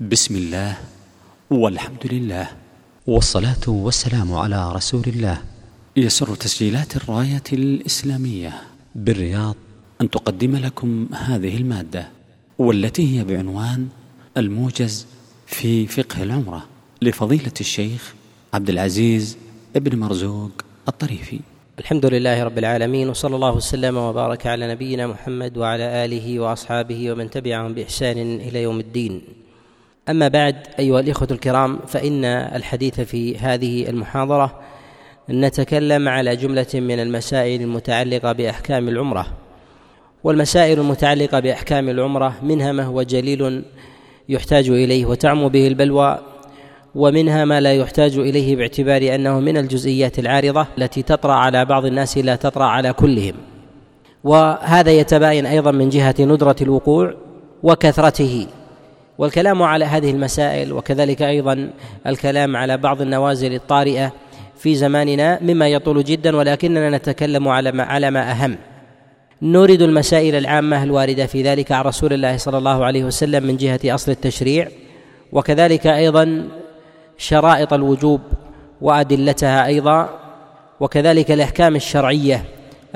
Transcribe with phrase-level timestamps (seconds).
[0.00, 0.76] بسم الله
[1.50, 2.48] والحمد لله
[3.06, 5.38] والصلاة والسلام على رسول الله.
[5.96, 8.52] يسر تسجيلات الراية الإسلامية.
[8.94, 9.56] بالرياض.
[10.00, 12.08] أن تقدم لكم هذه المادة
[12.58, 13.88] والتي هي بعنوان
[14.36, 15.06] الموجز
[15.46, 16.66] في فقه العمرة
[17.02, 18.14] لفضيلة الشيخ
[18.54, 19.36] عبد العزيز
[19.76, 20.50] ابن مرزوق
[20.88, 21.40] الطريفي.
[21.78, 27.30] الحمد لله رب العالمين وصلى الله وسلم وبارك على نبينا محمد وعلى آله وأصحابه ومن
[27.30, 29.22] تبعهم بإحسان إلى يوم الدين.
[30.08, 34.60] أما بعد أيها الإخوة الكرام فإن الحديث في هذه المحاضرة
[35.30, 39.26] نتكلم على جملة من المسائل المتعلقة بأحكام العمرة.
[40.24, 43.62] والمسائل المتعلقة بأحكام العمرة منها ما هو جليل
[44.28, 46.18] يحتاج إليه وتعم به البلوى
[46.94, 52.18] ومنها ما لا يحتاج إليه باعتبار أنه من الجزئيات العارضة التي تطرأ على بعض الناس
[52.18, 53.34] لا تطرأ على كلهم.
[54.24, 57.14] وهذا يتباين أيضا من جهة ندرة الوقوع
[57.62, 58.46] وكثرته.
[59.20, 61.70] والكلام على هذه المسائل وكذلك أيضا
[62.06, 64.12] الكلام على بعض النوازل الطارئة
[64.58, 68.56] في زماننا مما يطول جدا ولكننا نتكلم على ما على ما أهم.
[69.42, 73.80] نورد المسائل العامة الواردة في ذلك عن رسول الله صلى الله عليه وسلم من جهة
[73.84, 74.68] أصل التشريع
[75.32, 76.48] وكذلك أيضا
[77.18, 78.20] شرائط الوجوب
[78.80, 80.18] وأدلتها أيضا
[80.80, 82.44] وكذلك الأحكام الشرعية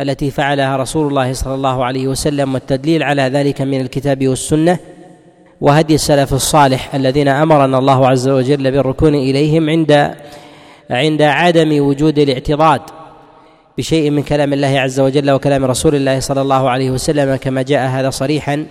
[0.00, 4.78] التي فعلها رسول الله صلى الله عليه وسلم والتدليل على ذلك من الكتاب والسنة.
[5.60, 10.14] وهدي السلف الصالح الذين أمرنا الله عز وجل بالركون إليهم عند
[10.90, 12.80] عند عدم وجود الاعتضاد
[13.78, 17.88] بشيء من كلام الله عز وجل وكلام رسول الله صلى الله عليه وسلم كما جاء
[17.88, 18.66] هذا صريحا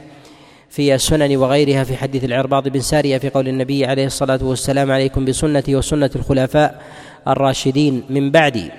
[0.70, 5.26] في السنن وغيرها في حديث العرباض بن سارية في قول النبي عليه الصلاة والسلام عليكم
[5.26, 6.82] بسنتي وسنة الخلفاء
[7.28, 8.72] الراشدين من بعدي.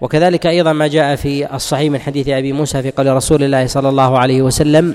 [0.00, 3.88] وكذلك أيضا ما جاء في الصحيح من حديث أبي موسى في قول رسول الله صلى
[3.88, 4.94] الله عليه وسلم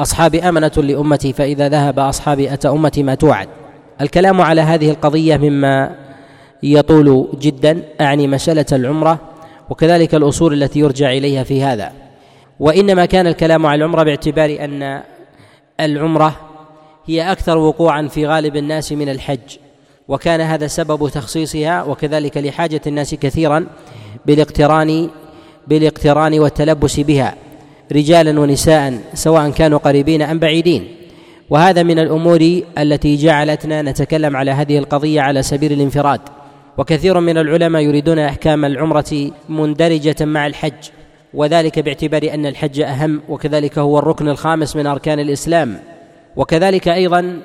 [0.00, 3.48] أصحابي أمنة لأمتي فإذا ذهب أصحابي أتى أمتي ما توعد.
[4.00, 5.96] الكلام على هذه القضية مما
[6.62, 9.18] يطول جدا أعني مسألة العمرة
[9.70, 11.92] وكذلك الأصول التي يرجع إليها في هذا.
[12.60, 15.02] وإنما كان الكلام على العمرة باعتبار أن
[15.80, 16.36] العمرة
[17.06, 19.56] هي أكثر وقوعا في غالب الناس من الحج.
[20.08, 23.66] وكان هذا سبب تخصيصها وكذلك لحاجة الناس كثيرا
[24.26, 25.10] بالاقتران
[25.66, 27.34] بالاقتران والتلبس بها.
[27.92, 30.88] رجالا ونساء سواء كانوا قريبين أم بعيدين.
[31.50, 36.20] وهذا من الأمور التي جعلتنا نتكلم على هذه القضية على سبيل الانفراد.
[36.78, 40.90] وكثير من العلماء يريدون أحكام العمرة مندرجة مع الحج
[41.34, 45.78] وذلك باعتبار أن الحج أهم وكذلك هو الركن الخامس من أركان الإسلام.
[46.36, 47.40] وكذلك أيضا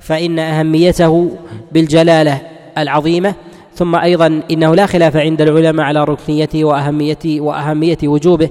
[0.00, 1.36] فإن أهميته
[1.72, 2.40] بالجلالة
[2.78, 3.34] العظيمة
[3.74, 8.48] ثم أيضا إنه لا خلاف عند العلماء على ركنيته وأهميته وأهمية وجوبه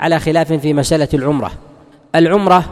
[0.00, 1.50] على خلاف في مسألة العمرة.
[2.14, 2.64] العمرة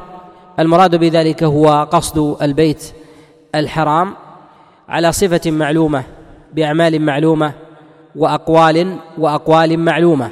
[0.59, 2.93] المراد بذلك هو قصد البيت
[3.55, 4.15] الحرام
[4.89, 6.03] على صفة معلومة
[6.55, 7.53] بأعمال معلومة
[8.17, 10.31] وأقوال وأقوال معلومة.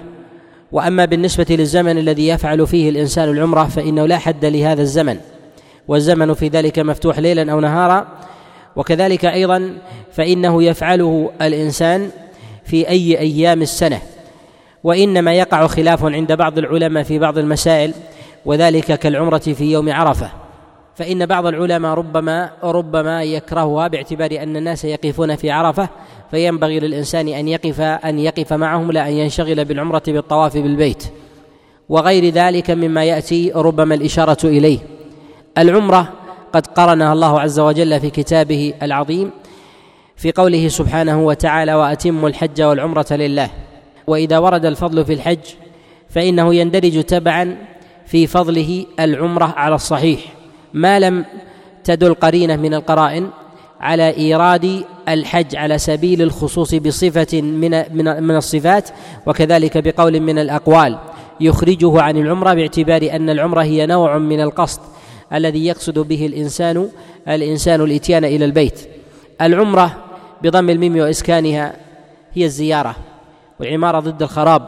[0.72, 5.16] وأما بالنسبة للزمن الذي يفعل فيه الإنسان العمرة فإنه لا حد لهذا الزمن.
[5.88, 8.06] والزمن في ذلك مفتوح ليلا أو نهارا.
[8.76, 9.78] وكذلك أيضا
[10.12, 12.10] فإنه يفعله الإنسان
[12.64, 14.00] في أي أيام السنة.
[14.84, 17.94] وإنما يقع خلاف عند بعض العلماء في بعض المسائل
[18.44, 20.30] وذلك كالعمرة في يوم عرفة.
[20.94, 25.88] فإن بعض العلماء ربما ربما يكرهها باعتبار أن الناس يقفون في عرفة
[26.30, 31.04] فينبغي للإنسان أن يقف أن يقف معهم لا أن ينشغل بالعمرة بالطواف بالبيت.
[31.88, 34.78] وغير ذلك مما يأتي ربما الإشارة إليه.
[35.58, 36.12] العمرة
[36.52, 39.30] قد قرنها الله عز وجل في كتابه العظيم
[40.16, 43.50] في قوله سبحانه وتعالى وأتموا الحج والعمرة لله
[44.06, 45.38] وإذا ورد الفضل في الحج
[46.08, 47.56] فإنه يندرج تبعا
[48.06, 50.20] في فضله العمرة على الصحيح
[50.74, 51.24] ما لم
[51.84, 53.30] تدل قرينة من القرائن
[53.80, 58.88] على إيراد الحج على سبيل الخصوص بصفة من من من الصفات
[59.26, 60.98] وكذلك بقول من الأقوال
[61.40, 64.80] يخرجه عن العمرة باعتبار أن العمرة هي نوع من القصد
[65.32, 66.88] الذي يقصد به الإنسان
[67.28, 68.80] الإنسان الإتيان إلى البيت.
[69.40, 70.04] العمرة
[70.42, 71.76] بضم الميم وإسكانها
[72.34, 72.96] هي الزيارة.
[73.60, 74.62] والعمارة ضد الخراب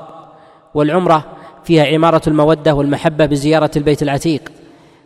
[0.74, 1.24] والعمرة
[1.64, 4.52] فيها عمارة المودة والمحبة بزيارة البيت العتيق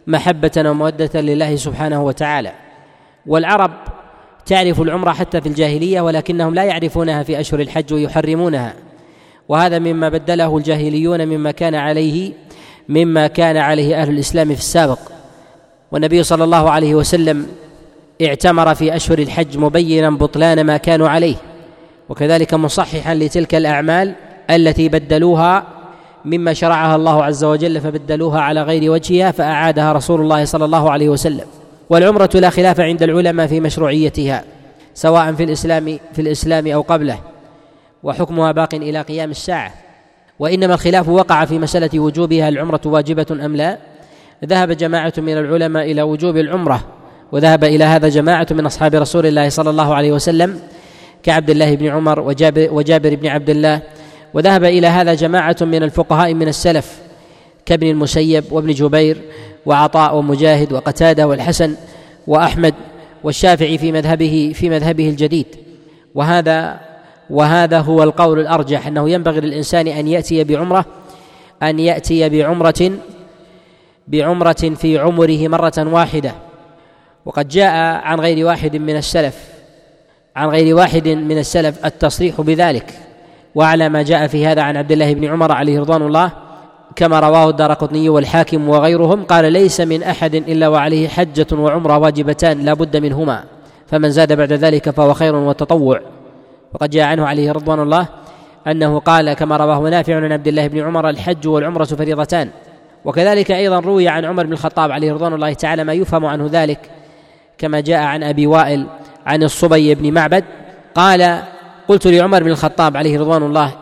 [0.07, 2.53] محبة ومودة لله سبحانه وتعالى.
[3.27, 3.71] والعرب
[4.47, 8.75] تعرف العمرة حتى في الجاهلية ولكنهم لا يعرفونها في أشهر الحج ويحرمونها.
[9.49, 12.33] وهذا مما بدله الجاهليون مما كان عليه
[12.89, 14.99] مما كان عليه أهل الإسلام في السابق.
[15.93, 17.47] والنبي صلى الله عليه وسلم
[18.23, 21.37] اعتمر في أشهر الحج مبينا بطلان ما كانوا عليه.
[22.11, 24.15] وكذلك مصححا لتلك الأعمال
[24.51, 25.63] التي بدلوها
[26.25, 31.09] مما شرعها الله عز وجل فبدلوها على غير وجهها فأعادها رسول الله صلى الله عليه
[31.09, 31.47] وسلم.
[31.91, 34.45] والعمرة لا خلاف عند العلماء في مشروعيتها
[34.95, 37.19] سواء في الإسلام في الإسلام أو قبله
[38.03, 39.75] وحكمها باق إلى قيام الساعة.
[40.39, 43.79] وإنما الخلاف وقع في مسألة وجوبها العمرة واجبة أم لا؟
[44.45, 46.85] ذهب جماعة من العلماء إلى وجوب العمرة
[47.33, 50.61] وذهب إلى هذا جماعة من أصحاب رسول الله صلى الله عليه وسلم
[51.23, 53.83] كعبد الله بن عمر وجابر, وجابر بن عبد الله
[54.35, 56.99] وذهب إلى هذا جماعة من الفقهاء من السلف
[57.67, 59.17] كابن المسيب وابن جبير
[59.67, 61.75] وعطاء ومجاهد وقتادة والحسن
[62.27, 62.75] وأحمد
[63.25, 65.47] والشافعي في مذهبه في مذهبه الجديد.
[66.15, 66.81] وهذا
[67.31, 70.85] وهذا هو القول الأرجح أنه ينبغي للإنسان أن يأتي بعمرة
[71.63, 72.93] أن يأتي بعمرة
[74.09, 76.35] بعمرة في عمره مرة واحدة.
[77.25, 77.75] وقد جاء
[78.05, 79.60] عن غير واحد من السلف.
[80.37, 82.95] عن غير واحد من السلف التصريح بذلك.
[83.55, 86.33] وعلى ما جاء في هذا عن عبد الله بن عمر عليه رضوان الله
[86.97, 92.59] كما رواه الدار قطني والحاكم وغيرهم قال ليس من أحد إلا وعليه حجة وعمرة واجبتان
[92.59, 93.45] لا بد منهما
[93.87, 96.01] فمن زاد بعد ذلك فهو خير وتطوع.
[96.75, 98.07] وقد جاء عنه عليه رضوان الله
[98.67, 102.49] أنه قال كما رواه نافع عن عبد الله بن عمر الحج والعمرة فريضتان.
[103.05, 106.91] وكذلك أيضا روي عن عمر بن الخطاب عليه رضوان الله تعالى ما يفهم عنه ذلك
[107.59, 108.87] كما جاء عن أبي وائل
[109.27, 110.45] عن الصبي بن معبد
[110.95, 111.43] قال
[111.89, 113.75] قلت لعمر بن الخطاب عليه رضوان الله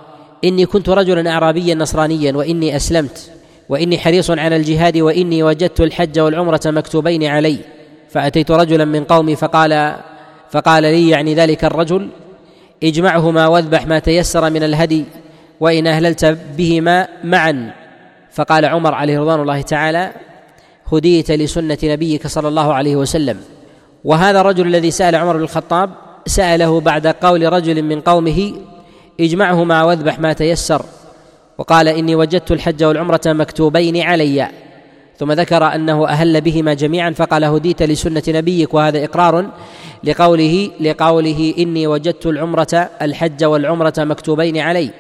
[0.44, 3.30] إني كنت رجلا اعرابيا نصرانيا وإني أسلمت
[3.68, 7.58] وإني حريص على الجهاد وإني وجدت الحج والعمرة مكتوبين علي
[8.10, 9.96] فأتيت رجلا من قومي فقال
[10.50, 12.08] فقال لي يعني ذلك الرجل
[12.82, 15.04] اجمعهما واذبح ما تيسر من الهدي
[15.60, 17.72] وإن أهللت بهما معا.
[18.32, 20.12] فقال عمر عليه رضوان الله تعالى
[20.92, 23.40] هديت لسنة نبيك صلى الله عليه وسلم.
[24.04, 25.90] وهذا الرجل الذي سأل عمر بن الخطاب
[26.26, 28.52] سأله بعد قول رجل من قومه
[29.20, 30.82] اجمعهما واذبح ما تيسر
[31.58, 34.48] وقال إني وجدت الحج والعمرة مكتوبين علي
[35.18, 39.46] ثم ذكر أنه أهل بهما جميعا فقال هديت لسنة نبيك وهذا إقرار
[40.04, 44.90] لقوله لقوله إني وجدت العمرة الحج والعمرة مكتوبين علي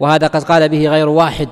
[0.00, 1.48] وهذا قد قال به غير واحد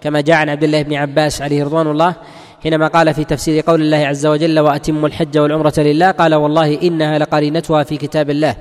[0.00, 2.14] كما جاء عن عبد الله بن عباس عليه رضوان الله
[2.62, 7.18] حينما قال في تفسير قول الله عز وجل وأتموا الحج والعمرة لله قال والله إنها
[7.18, 8.56] لقرينتها في كتاب الله.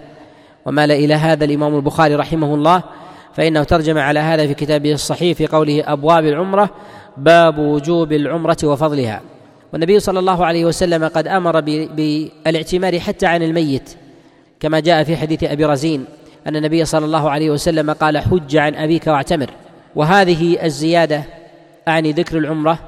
[0.65, 2.83] ومال إلى هذا الإمام البخاري رحمه الله
[3.33, 6.69] فإنه ترجم على هذا في كتابه الصحيح في قوله أبواب العمرة
[7.17, 9.21] باب وجوب العمرة وفضلها.
[9.73, 13.89] والنبي صلى الله عليه وسلم قد أمر بالاعتمار حتى عن الميت
[14.59, 16.05] كما جاء في حديث أبي رزين
[16.47, 19.49] أن النبي صلى الله عليه وسلم قال حج عن أبيك واعتمر.
[19.95, 21.23] وهذه الزيادة
[21.87, 22.79] أعني ذكر العمرة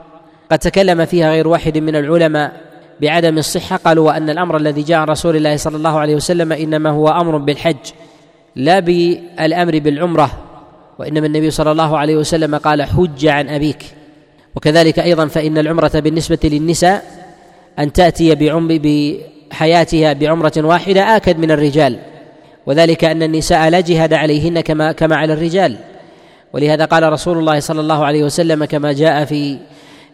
[0.51, 2.51] قد تكلم فيها غير واحد من العلماء
[3.01, 6.89] بعدم الصحة قالوا وأن الأمر الذي جاء عن رسول الله صلى الله عليه وسلم إنما
[6.89, 7.75] هو أمر بالحج
[8.55, 10.31] لا بالأمر بالعمرة
[10.99, 13.83] وإنما النبي صلى الله عليه وسلم قال حج عن أبيك.
[14.55, 17.03] وكذلك أيضا فإن العمرة بالنسبة للنساء
[17.79, 21.99] أن تأتي بعم بحياتها بعمرة واحدة آكد من الرجال.
[22.65, 25.77] وذلك أن النساء لا جهاد عليهن كما كما على الرجال.
[26.53, 29.57] ولهذا قال رسول الله صلى الله عليه وسلم كما جاء في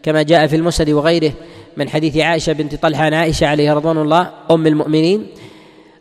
[0.08, 1.32] كما جاء في المسند وغيره
[1.78, 5.28] من حديث عائشة بنت طلحة عن عائشة عليها رضوان الله أم المؤمنين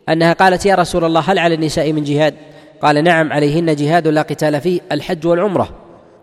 [0.09, 2.33] أنها قالت يا رسول الله هل على النساء من جهاد؟
[2.81, 5.69] قال نعم عليهن جهاد لا قتال فيه الحج والعمرة.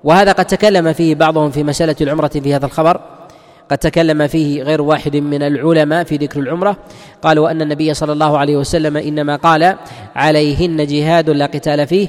[0.05, 3.01] وهذا قد تكلم فيه بعضهم في مسألة العمرة في هذا الخبر.
[3.71, 6.77] قد تكلم فيه غير واحد من العلماء في ذكر العمرة.
[7.23, 9.77] قالوا أن النبي صلى الله عليه وسلم إنما قال
[10.15, 12.09] عليهن جهاد لا قتال فيه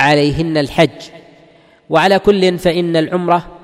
[0.00, 1.00] عليهن الحج.
[1.90, 3.55] وعلى كل فإن العمرة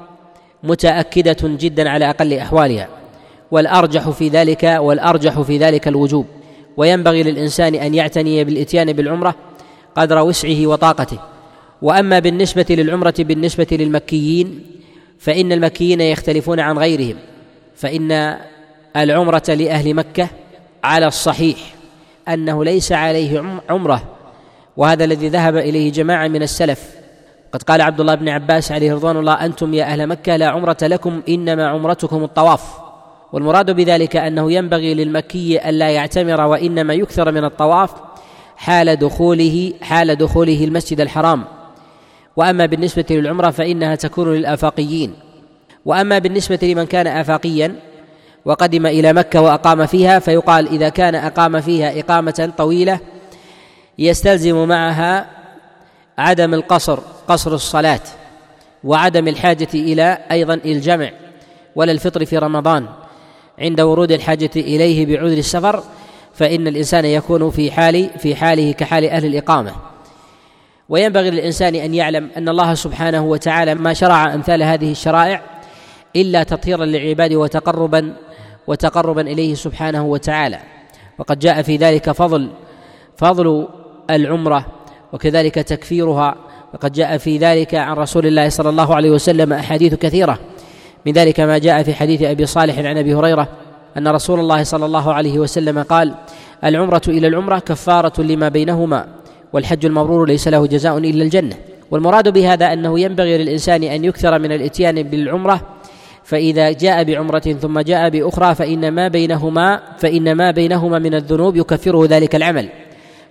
[0.63, 2.89] متأكدة جدا على أقل أحوالها
[3.51, 6.27] والأرجح في ذلك والأرجح في ذلك الوجوب.
[6.77, 9.35] وينبغي للإنسان أن يعتني بالإتيان بالعمرة
[9.97, 11.19] قدر وسعه وطاقته.
[11.83, 14.67] وأما بالنسبة للعمرة بالنسبة للمكيين
[15.19, 17.17] فإن المكيين يختلفون عن غيرهم.
[17.77, 18.37] فإن
[18.97, 20.29] العمرة لأهل مكة
[20.85, 21.59] على الصحيح
[22.29, 24.03] أنه ليس عليه عمرة
[24.77, 27.02] وهذا الذي ذهب إليه جماعة من السلف
[27.53, 30.77] قد قال عبد الله بن عباس عليه رضوان الله أنتم يا أهل مكة لا عمرة
[30.83, 32.63] لكم إنما عمرتكم الطواف.
[33.33, 37.91] والمراد بذلك أنه ينبغي للمكي الا يعتمر وإنما يكثر من الطواف
[38.57, 41.45] حال دخوله حال دخوله المسجد الحرام.
[42.37, 45.15] وأما بالنسبة للعمرة فإنها تكون للآفاقيين.
[45.85, 47.75] وأما بالنسبة لمن كان افاقيا
[48.45, 53.01] وقدم إلى مكة وأقام فيها فيقال إذا كان أقام فيها إقامة طويلة
[53.99, 55.42] يستلزم معها
[56.19, 58.01] عدم القصر قصر الصلاة
[58.85, 61.11] وعدم الحاجة إلى أيضا الجمع
[61.77, 62.87] ولا الفطر في رمضان.
[63.59, 65.83] عند ورود الحاجة إليه بعذر السفر
[66.35, 69.73] فإن الإنسان يكون في حال في حاله كحال أهل الإقامة.
[70.89, 75.43] وينبغي للإنسان أن يعلم أن الله سبحانه وتعالى ما شرع أمثال هذه الشرائع
[76.17, 78.15] إلا تطهيرا للعباد وتقربا
[78.67, 80.59] وتقربا إليه سبحانه وتعالى.
[81.19, 82.51] وقد جاء في ذلك فضل
[83.17, 83.69] فضل
[84.11, 84.67] العمرة
[85.13, 86.35] وكذلك تكفيرها.
[86.75, 90.39] وقد جاء في ذلك عن رسول الله صلى الله عليه وسلم أحاديث كثيرة.
[91.07, 93.49] من ذلك ما جاء في حديث أبي صالح عن أبي هريرة
[93.97, 96.15] أن رسول الله صلى الله عليه وسلم قال
[96.65, 99.07] العمرة إلى العمرة كفارة لما بينهما
[99.53, 101.57] والحج المبرور ليس له جزاء إلا الجنة.
[101.91, 105.61] والمراد بهذا أنه ينبغي للإنسان أن يكثر من الإتيان بالعمرة
[106.25, 112.07] فإذا جاء بعمرة ثم جاء بأخرى فإن ما بينهما فإن ما بينهما من الذنوب يكفره
[112.07, 112.69] ذلك العمل.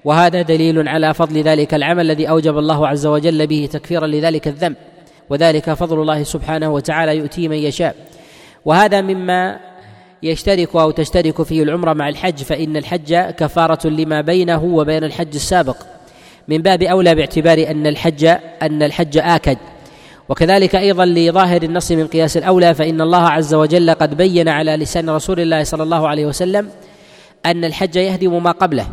[0.05, 4.75] وهذا دليل على فضل ذلك العمل الذي أوجب الله عز وجل به تكفيرا لذلك الذنب
[5.29, 7.95] وذلك فضل الله سبحانه وتعالى يؤتيه من يشاء.
[8.65, 9.59] وهذا مما
[10.23, 15.77] يشترك أو تشترك فيه العمرة مع الحج فإن الحج كفارة لما بينه وبين الحج السابق.
[16.47, 18.25] من باب أولى باعتبار أن الحج
[18.61, 19.57] أن الحج آكد.
[20.29, 25.09] وكذلك أيضا لظاهر النص من قياس الأولى فإن الله عز وجل قد بين على لسان
[25.09, 26.69] رسول الله صلى الله عليه وسلم
[27.45, 28.87] أن الحج يهدم ما قبله.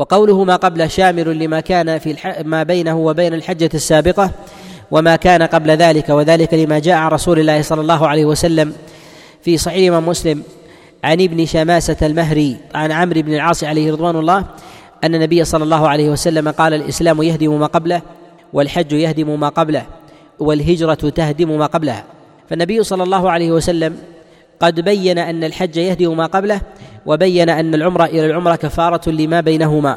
[0.00, 2.16] وقوله ما قبله شامل لما كان في.
[2.44, 4.30] ما بينه وبين الحجة السابقة
[4.90, 8.72] وما كان قبل ذلك وذلك لما جاء عن رسول الله صلى الله عليه وسلم
[9.42, 10.42] في صحيح من مسلم
[11.04, 14.44] عن ابن شماسة المهري عن عمرو بن العاص عليه رضوان الله
[15.04, 18.02] أن النبي صلى الله عليه وسلم قال الإسلام يهدم ما قبله
[18.52, 19.86] والحج يهدم ما قبله
[20.38, 22.04] والهجرة تهدم ما قبلها
[22.48, 23.96] فالنبي صلى الله عليه وسلم
[24.60, 26.60] قد بين أن الحج يهدم ما قبله
[27.06, 29.96] وبين أن العمرة إلى العمرة كفارة لما بينهما.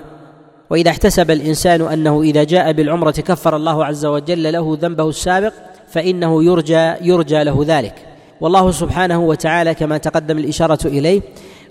[0.69, 5.53] وإذا احتسب الإنسان أنه إذا جاء بالعمرة كفر الله عز وجل له ذنبه السابق
[5.87, 7.95] فإنه يرجى يرجى له ذلك.
[8.41, 11.21] والله سبحانه وتعالى كما تقدم الإشارة إليه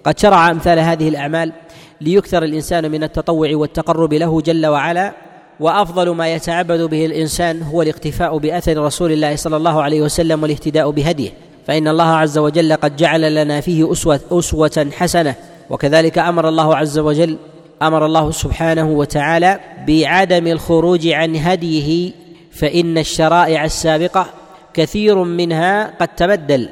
[0.05, 1.53] قد شرع أمثال هذه الأعمال
[2.01, 5.13] ليكثر الإنسان من التطوع والتقرب له جل وعلا
[5.61, 10.91] وأفضل ما يتعبد به الإنسان هو الاقتفاء بأثر رسول الله صلى الله عليه وسلم والاهتداء
[10.91, 11.31] بهديه.
[11.67, 15.35] فإن الله عز وجل قد جعل لنا فيه اسوه أسوة حسنة.
[15.71, 17.37] وكذلك أمر الله عز وجل
[17.83, 22.13] أمر الله سبحانه وتعالى بعدم الخروج عن هديه
[22.53, 24.27] فإن الشرائع السابقة
[24.75, 26.69] كثير منها قد تبدل.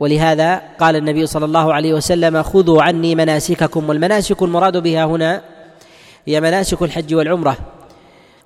[0.00, 5.42] ولهذا قال النبي صلى الله عليه وسلم خذوا عني مناسككم والمناسك المراد بها هنا
[6.26, 7.56] هي مناسك الحج والعمرة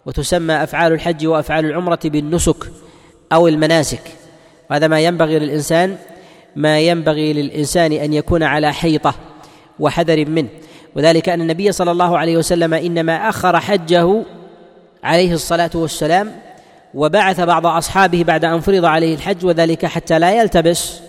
[0.07, 2.57] وتسمى أفعال الحج وأفعال العمرة بالنسك
[3.33, 4.03] أو المناسك.
[4.71, 5.97] وهذا ما ينبغي للإنسان
[6.57, 9.15] ما ينبغي للإنسان أن يكون على حيطة
[9.79, 10.49] وحذر منه.
[10.97, 14.23] وذلك أن النبي صلى الله عليه وسلم إنما أخر حجه
[15.05, 16.33] عليه الصلاة والسلام
[16.95, 21.01] وبعث بعض أصحابه بعد أن فرض عليه الحج وذلك حتى لا يلتبس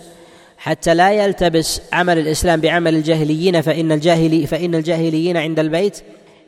[0.58, 6.02] حتى لا يلتبس عمل الإسلام بعمل الجاهليين فإن الجاهلي فإن الجاهليين عند البيت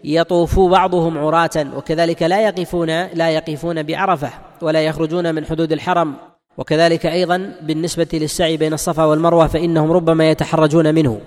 [0.05, 4.31] يطوف بعضهم عراة وكذلك لا يقفون لا يقفون بعرفة
[4.63, 10.95] ولا يخرجون من حدود الحرم وكذلك أيضا بالنسبة للسعي بين الصفا والمروة فإنهم ربما يتحرجون
[10.95, 11.21] منه.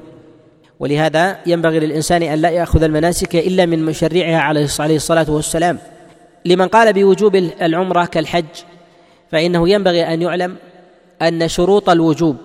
[0.79, 5.79] ولهذا ينبغي للإنسان أن لا يأخذ المناسك إلا من مشرعها عليه الصلاة والسلام.
[6.45, 8.45] لمن قال بوجوب العمرة كالحج
[9.31, 10.55] فإنه ينبغي أن يعلم
[11.21, 12.37] أن شروط الوجوب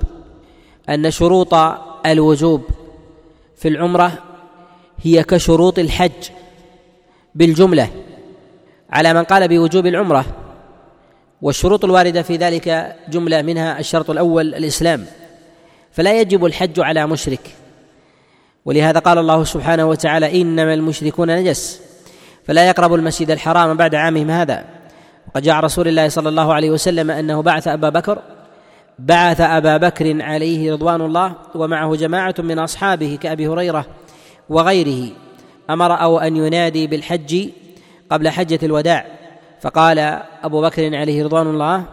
[0.89, 1.55] أن شروط
[2.07, 2.63] الوجوب
[3.57, 4.13] في العمرة
[5.03, 6.31] هي كشروط الحج
[7.35, 7.89] بالجملة.
[8.91, 10.25] على من قال بوجوب العمرة
[11.43, 15.07] والشروط الواردة في ذلك جملة منها الشرط الأول الإسلام.
[15.93, 17.41] فلا يجب الحج على مشرك.
[18.65, 21.81] ولهذا قال الله سبحانه وتعالى إنما المشركون نجس.
[22.45, 24.65] فلا يقربوا المسجد الحرام بعد عامهم هذا.
[25.29, 28.19] وقد جاء رسول الله صلى الله عليه وسلم أنه بعث أبا بكر
[28.99, 33.87] بعث أبا بكر عليه رضوان الله ومعه جماعة من أصحابه كأبي هريرة
[34.49, 35.11] وغيره.
[35.71, 37.49] أمر أو أن ينادي بالحج
[38.11, 39.18] قبل حجة الوداع.
[39.61, 39.99] فقال
[40.43, 41.85] أبو بكر عليه رضوان الله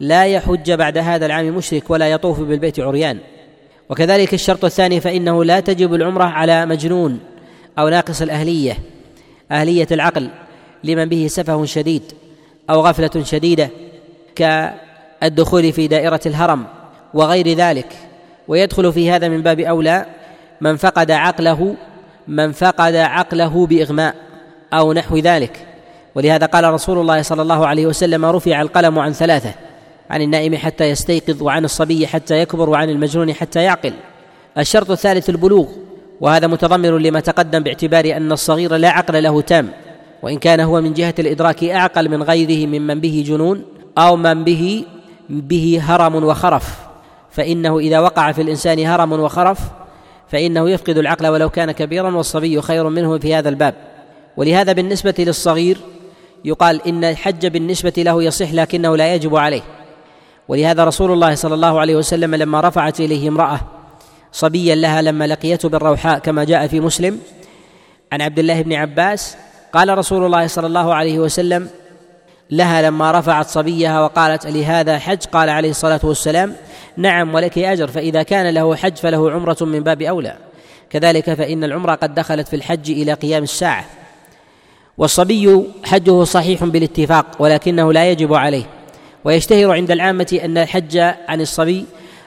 [0.00, 3.18] لا يحج بعد هذا العام مشرك ولا يطوف بالبيت عريان.
[3.88, 7.20] وكذلك الشرط الثاني فإنه لا تجب العمرة على مجنون
[7.78, 8.78] أو ناقص الأهلية
[9.50, 10.30] أهلية العقل
[10.84, 12.02] لمن به سفه شديد
[12.70, 13.70] أو غفلة شديدة
[14.34, 16.64] كالدخول في دائرة الهرم
[17.14, 17.96] وغير ذلك.
[18.48, 20.06] ويدخل في هذا من باب أولى
[20.60, 21.74] من فقد عقله
[22.28, 24.14] من فقد عقله بإغماء
[24.72, 25.66] أو نحو ذلك.
[26.16, 29.54] ولهذا قال رسول الله صلى الله عليه وسلم رفع القلم عن ثلاثة
[30.10, 33.92] عن النائم حتى يستيقظ وعن الصبي حتى يكبر وعن المجنون حتى يعقل.
[34.58, 35.66] الشرط الثالث البلوغ
[36.20, 39.68] وهذا متضمن لما تقدم باعتبار أن الصغير لا عقل له تام
[40.22, 43.62] وإن كان هو من جهة الإدراك أعقل من غيره ممن به جنون
[43.98, 44.84] أو من به
[45.30, 46.76] به هرم وخرف.
[47.30, 49.58] فإنه إذا وقع في الإنسان هرم وخرف
[50.28, 53.74] فإنه يفقد العقل ولو كان كبيرا والصبي خير منه في هذا الباب.
[54.36, 55.78] ولهذا بالنسبة للصغير
[56.44, 59.62] يقال إن الحج بالنسبة له يصح لكنه لا يجب عليه.
[60.48, 63.60] ولهذا رسول الله صلى الله عليه وسلم لما رفعت إليه امرأة
[64.32, 67.18] صبيا لها لما لقيته بالروحاء كما جاء في مسلم
[68.12, 69.36] عن عبد الله بن عباس
[69.72, 71.68] قال رسول الله صلى الله عليه وسلم
[72.50, 76.52] لها لما رفعت صبيها وقالت لهذا حج؟ قال عليه الصلاة والسلام
[76.96, 80.36] نعم ولك أجر فإذا كان له حج فله عمرة من باب أولى.
[80.90, 83.84] كذلك فإن العمرة قد دخلت في الحج إلى قيام الساعة.
[84.98, 88.64] والصبي حجه صحيح بالاتفاق ولكنه لا يجب عليه.
[89.24, 90.98] ويشتهر عند العامة أن الحج
[91.28, 91.84] عن الصبي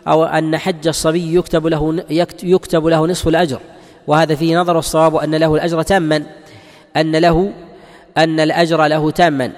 [0.07, 2.03] أو أن حج الصبي يكتب له
[2.43, 3.59] يكتب له نصف الأجر.
[4.07, 6.23] وهذا فيه نظر والصواب أن له الأجر تاما
[6.97, 7.53] أن له
[8.17, 9.51] أن الأجر له تاما.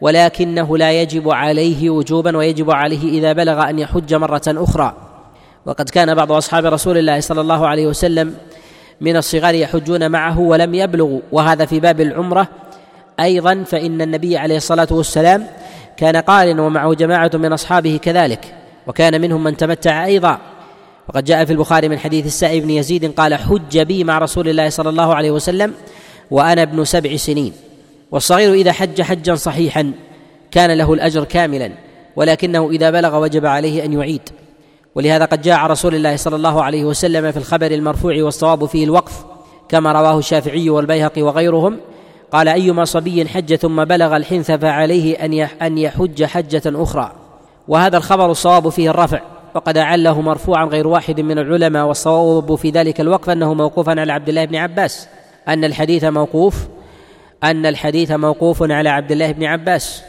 [0.00, 4.96] ولكنه لا يجب عليه وجوبا ويجب عليه إذا بلغ أن يحج مرة أخرى.
[5.66, 8.34] وقد كان بعض أصحاب رسول الله صلى الله عليه وسلم
[9.04, 12.48] من الصغار يحجون معه ولم يبلغوا وهذا في باب العمرة.
[13.20, 15.46] أيضا فإن النبي عليه الصلاة والسلام
[15.96, 18.54] كان قارن ومعه جماعة من أصحابه كذلك
[18.86, 20.38] وكان منهم من تمتع أيضا.
[21.08, 24.68] وقد جاء في البخاري من حديث السائب بن يزيد قال حج بي مع رسول الله
[24.68, 25.74] صلى الله عليه وسلم
[26.30, 27.52] وأنا ابن سبع سنين.
[28.10, 29.92] والصغير إذا حج حجا صحيحا
[30.50, 31.70] كان له الأجر كاملا
[32.16, 34.22] ولكنه إذا بلغ وجب عليه أن يعيد.
[34.94, 39.24] ولهذا قد جاء رسول الله صلى الله عليه وسلم في الخبر المرفوع والصواب فيه الوقف
[39.68, 41.80] كما رواه الشافعي والبيهقي وغيرهم.
[42.32, 45.32] قال أيما صبي حج ثم بلغ الحنث فعليه أن
[45.62, 47.12] أن يحج حجة أخرى.
[47.68, 49.20] وهذا الخبر الصواب فيه الرفع
[49.54, 54.28] وقد أعله مرفوعا غير واحد من العلماء والصواب في ذلك الوقف أنه موقوفا على عبد
[54.28, 55.08] الله بن عباس.
[55.48, 56.56] أن الحديث موقوف
[57.44, 60.02] أن الحديث موقوف على عبد الله بن عباس.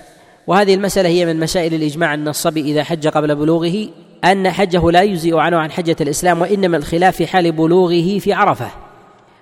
[0.48, 3.88] وهذه المسألة هي من مسائل الإجماع أن الصبي إذا حج قبل بلوغه
[4.24, 8.67] أن حجه لا يجزئ عنه عن حجة الإسلام وإنما الخلاف في حال بلوغه في عرفة.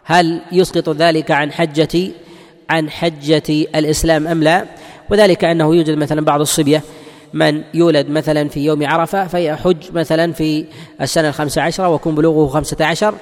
[0.03, 2.12] هل يسقط ذلك عن حجة
[2.70, 4.65] عن حجة الإسلام أم لا؟
[5.10, 6.82] وذلك أنه يوجد مثلا بعض الصبية
[7.34, 10.65] من يولد مثلا في يوم عرفة فيحج مثلا في
[11.01, 13.15] السنة الخمسة عشرة ويكون بلوغه خمسة عشر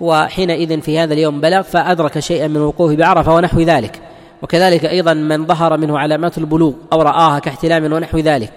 [0.00, 4.00] وحينئذ في هذا اليوم بلغ فأدرك شيئا من وقوفه بعرفة ونحو ذلك.
[4.42, 8.52] وكذلك أيضا من ظهر منه علامات البلوغ أو رآها كاحتلام ونحو ذلك.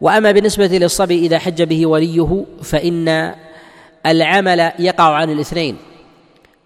[0.00, 3.34] وأما بالنسبة للصبي إذا حج به وليه فإن
[4.06, 5.76] العمل يقع عن الاثنين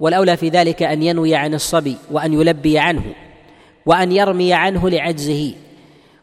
[0.01, 3.03] والأولى في ذلك أن ينوي عن الصبي وأن يلبي عنه
[3.87, 5.53] وأن يرمي عنه لعجزه.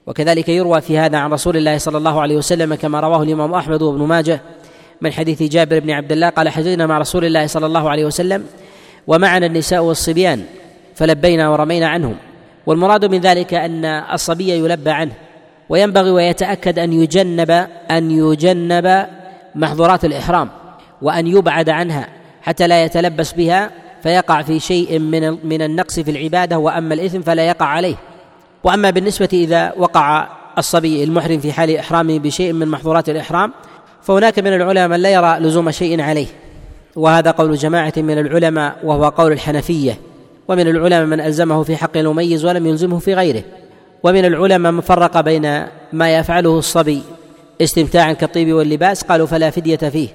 [0.08, 3.82] وكذلك يروى في هذا عن رسول الله صلى الله عليه وسلم كما رواه الإمام أحمد
[3.82, 4.42] وابن ماجه
[5.02, 8.46] من حديث جابر بن عبد الله قال حججنا مع رسول الله صلى الله عليه وسلم
[9.08, 10.46] ومعنا النساء والصبيان
[10.96, 12.16] فلبينا ورمينا عنهم.
[12.66, 15.12] والمراد من ذلك أن الصبي يلبى عنه.
[15.70, 17.52] وينبغي ويتأكد أن يجنب
[17.92, 19.06] أن يجنب
[19.56, 20.50] محظورات الإحرام
[21.02, 22.08] وأن يبعد عنها
[22.42, 23.72] حتى لا يتلبس بها
[24.04, 27.96] فيقع في شيء من من النقص في العبادة وأما الإثم فلا يقع عليه.
[28.64, 33.54] وأما بالنسبة إذا وقع الصبي المحرم في حال إحرامه بشيء من محظورات الإحرام
[34.02, 36.28] فهناك من العلماء من لا يرى لزوم شيء عليه.
[36.96, 39.98] وهذا قول جماعة من العلماء وهو قول الحنفية.
[40.48, 43.44] ومن العلماء من ألزمه في حق المميز ولم يلزمه في غيره.
[44.06, 47.02] ومن العلماء من فرق بين ما يفعله الصبي
[47.62, 50.08] استمتاعا كالطيب واللباس قالوا فلا فدية فيه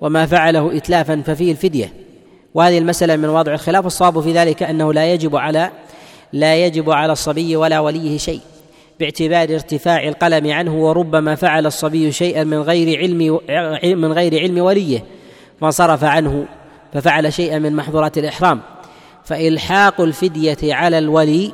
[0.00, 1.92] وما فعله إتلافا ففيه الفدية.
[2.54, 5.70] وهذه المسألة من واضع الخلاف الصواب في ذلك أنه لا يجب على
[6.32, 8.40] لا يجب على الصبي ولا وليه شيء.
[9.00, 13.40] باعتبار ارتفاع القلم عنه وربما فعل الصبي شيئا من غير علم
[14.00, 15.04] من غير علم وليه
[15.60, 16.46] فانصرف عنه
[16.92, 18.60] ففعل شيئا من محظورات الإحرام.
[19.24, 21.52] فإلحاق الفدية على الولي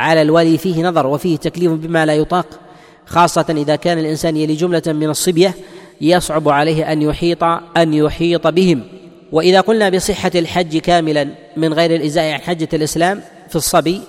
[0.00, 2.46] على الولي فيه نظر وفيه تكليف بما لا يطاق
[3.06, 5.54] خاصة إذا كان الإنسان يلي جملة من الصبية
[6.00, 7.44] يصعب عليه أن يحيط
[7.76, 8.82] أن يحيط بهم.
[9.32, 14.00] وإذا قلنا بصحة الحج كاملا من غير الإزاء عن حجة الإسلام في الصبي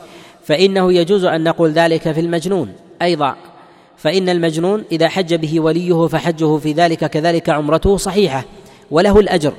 [0.43, 2.73] فإنه يجوز أن نقول ذلك في المجنون.
[3.01, 3.35] أيضا
[3.97, 8.45] فإن المجنون إذا حج به وليه فحجه في ذلك كذلك عمرته صحيحة
[8.91, 9.53] وله الأجر.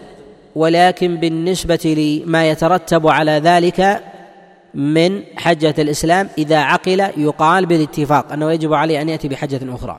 [0.57, 1.95] ولكن بالنسبة
[2.27, 4.03] لما يترتب على ذلك
[4.75, 9.99] من حجة الإسلام إذا عقل يقال بالاتفاق أنه يجب عليه أن يأتي بحجة أخرى.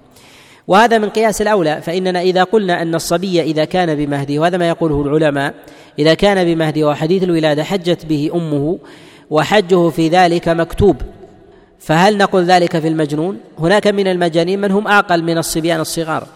[0.68, 5.02] وهذا من قياس الأولى فإننا إذا قلنا أن الصبي إذا كان بمهدي وهذا ما يقوله
[5.02, 5.54] العلماء
[6.00, 8.80] إذا كان بمهدي وحديث الولادة حجت به أمه
[9.30, 10.96] وحجه في ذلك مكتوب.
[11.80, 16.28] فهل نقول ذلك في المجنون؟ هناك من المجانين من هم اعقل من الصبيان الصغار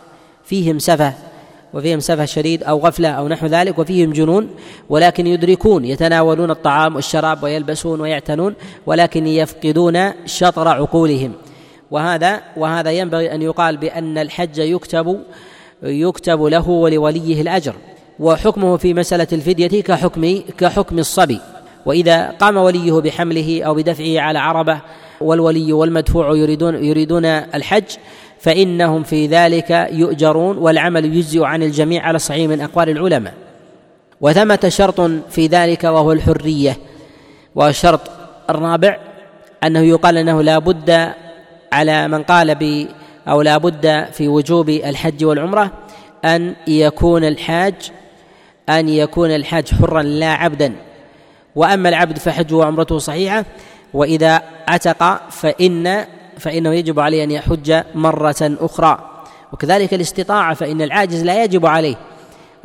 [0.46, 1.14] فيهم سفه
[1.78, 4.50] وفيهم سفه شديد أو غفله أو نحو ذلك وفيهم جنون
[4.90, 8.54] ولكن يدركون يتناولون الطعام والشراب ويلبسون ويعتنون
[8.86, 11.34] ولكن يفقدون شطر عقولهم.
[11.92, 15.20] وهذا وهذا ينبغي أن يقال بأن الحج يكتب
[15.84, 17.76] يكتب له ولوليه الأجر
[18.20, 21.40] وحكمه في مسألة الفدية كحكم كحكم الصبي.
[21.86, 24.82] وإذا قام وليه بحمله أو بدفعه على عربة
[25.22, 27.98] والولي والمدفوع يريدون يريدون الحج
[28.40, 33.34] فإنهم في ذلك يؤجرون والعمل يجزئ عن الجميع على صحيح من أقوال العلماء.
[34.22, 36.78] وثمة شرط في ذلك وهو الحرية
[37.56, 38.02] والشرط
[38.50, 38.98] الرابع
[39.64, 41.12] أنه يقال أنه لا بد
[41.74, 42.88] على من قال ب
[43.28, 45.72] أو لا بد في وجوب الحج والعمرة
[46.26, 47.74] أن يكون الحاج
[48.70, 50.74] أن يكون الحاج حرا لا عبدا.
[51.56, 53.46] وأما العبد فحجه وعمرته صحيحة
[53.94, 56.06] وإذا عتق فإن
[56.40, 59.00] فإنه يجب عليه أن يحج مرة أخرى.
[59.54, 61.96] وكذلك الاستطاعة فإن العاجز لا يجب عليه.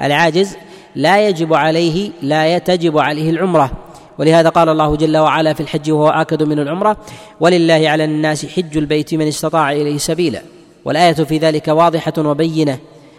[0.01, 0.57] العاجز
[0.95, 3.71] لا يجب عليه لا تجب عليه العمرة.
[4.19, 6.97] ولهذا قال الله جل وعلا في الحج وهو آكد من العمرة
[7.41, 10.43] ولله على الناس حج البيت من استطاع إليه سبيلا.
[10.85, 12.79] والآية في ذلك واضحة وبينة.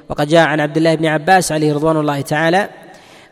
[0.10, 2.70] وقد جاء عن عبد الله بن عباس عليه رضوان الله تعالى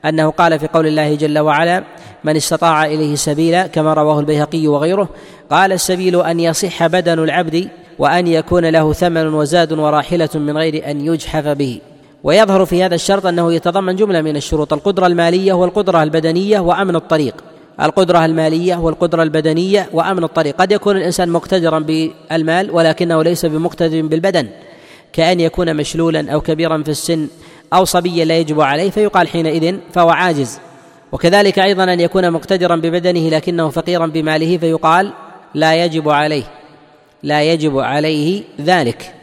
[0.06, 1.84] أنه قال في قول الله جل وعلا
[2.24, 5.10] من استطاع إليه سبيلا كما رواه البيهقي وغيره
[5.50, 7.68] قال السبيل أن يصح بدن العبد
[8.00, 11.80] وأن يكون له ثمن وزاد وراحلة من غير أن يجحف به.
[12.24, 17.36] ويظهر في هذا الشرط أنه يتضمن جملة من الشروط القدرة المالية والقدرة البدنية وأمن الطريق.
[17.82, 20.56] القدرة المالية والقدرة البدنية وأمن الطريق.
[20.56, 24.48] قد يكون الإنسان مقتدرا بالمال ولكنه ليس بمقتدر بالبدن.
[25.14, 27.28] كأن يكون مشلولا أو كبيرا في السن
[27.74, 30.60] أو صبيا لا يجب عليه فيقال حينئذ فهو عاجز.
[31.12, 35.14] وكذلك أيضا أن يكون مقتدرا ببدنه لكنه فقيرا بماله فيقال
[35.56, 36.44] لا يجب عليه
[37.24, 39.14] لا يجب عليه ذلك.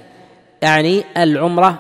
[0.62, 1.78] يعني العمرة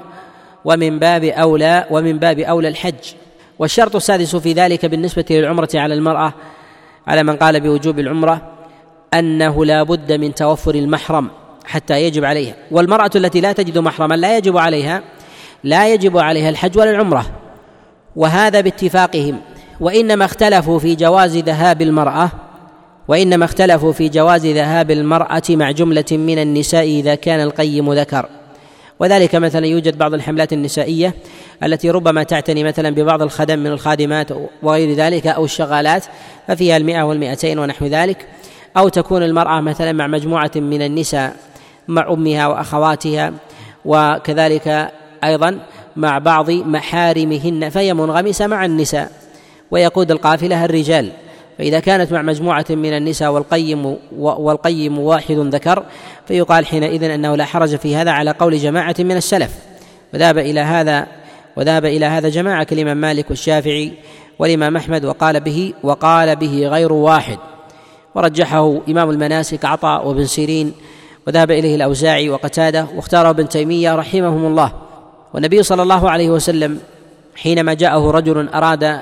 [0.64, 3.14] ومن باب أولى ومن باب أولى الحج.
[3.58, 6.32] والشرط السادس في ذلك بالنسبة للعمرة على المرأة
[7.06, 8.52] على من قال بوجوب العمرة
[9.14, 11.28] أنه لا بد من توفر المحرم
[11.64, 12.54] حتى يجب عليها.
[12.70, 15.02] والمرأة التي لا تجد محرما لا يجب عليها
[15.64, 17.26] لا يجب عليها الحج ولا العمرة
[18.16, 19.40] وهذا باتفاقهم
[19.80, 22.30] وإنما اختلفوا في جواز ذهاب المرأة
[23.08, 28.28] وإنما اختلفوا في جواز ذهاب المرأة مع جملة من النساء إذا كان القيم ذكر.
[29.00, 31.14] وذلك مثلا يوجد بعض الحملات النسائية
[31.62, 34.28] التي ربما تعتني مثلا ببعض الخدم من الخادمات
[34.62, 36.04] وغير ذلك أو الشغالات
[36.48, 38.26] ففيها المئة والمئتين ونحو ذلك.
[38.76, 41.36] أو تكون المرأة مثلا مع مجموعة من النساء
[41.88, 43.32] مع أمها وأخواتها
[43.84, 44.92] وكذلك
[45.24, 45.58] أيضا
[45.96, 49.12] مع بعض محارمهن فهي منغمسة مع النساء.
[49.70, 51.12] ويقود القافلة الرجال.
[51.58, 55.82] فإذا كانت مع مجموعة من النساء والقيم والقيم واحد ذكر
[56.28, 59.50] فيقال حينئذ أنه لا حرج في هذا على قول جماعة من السلف.
[60.14, 61.06] وذهب إلى هذا
[61.56, 63.92] وذهب إلى هذا جماعة كالإمام مالك والشافعي
[64.38, 67.38] والإمام أحمد وقال به وقال به غير واحد.
[68.14, 70.72] ورجحه إمام المناسك عطاء وابن سيرين.
[71.26, 74.87] وذهب إليه الأوزاعي وقتادة واختاره ابن تيمية رحمهم الله.
[75.34, 76.80] والنبي صلى الله عليه وسلم
[77.36, 79.00] حينما جاءه رجل أراد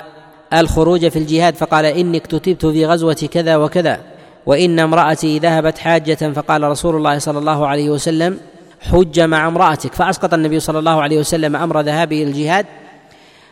[0.53, 3.99] الخروج في الجهاد فقال إني اكتتبت في غزوة كذا وكذا
[4.45, 8.39] وإن امرأتي ذهبت حاجة فقال رسول الله صلى الله عليه وسلم
[8.81, 12.65] حج مع امرأتك فأسقط النبي صلى الله عليه وسلم أمر ذهابه الجهاد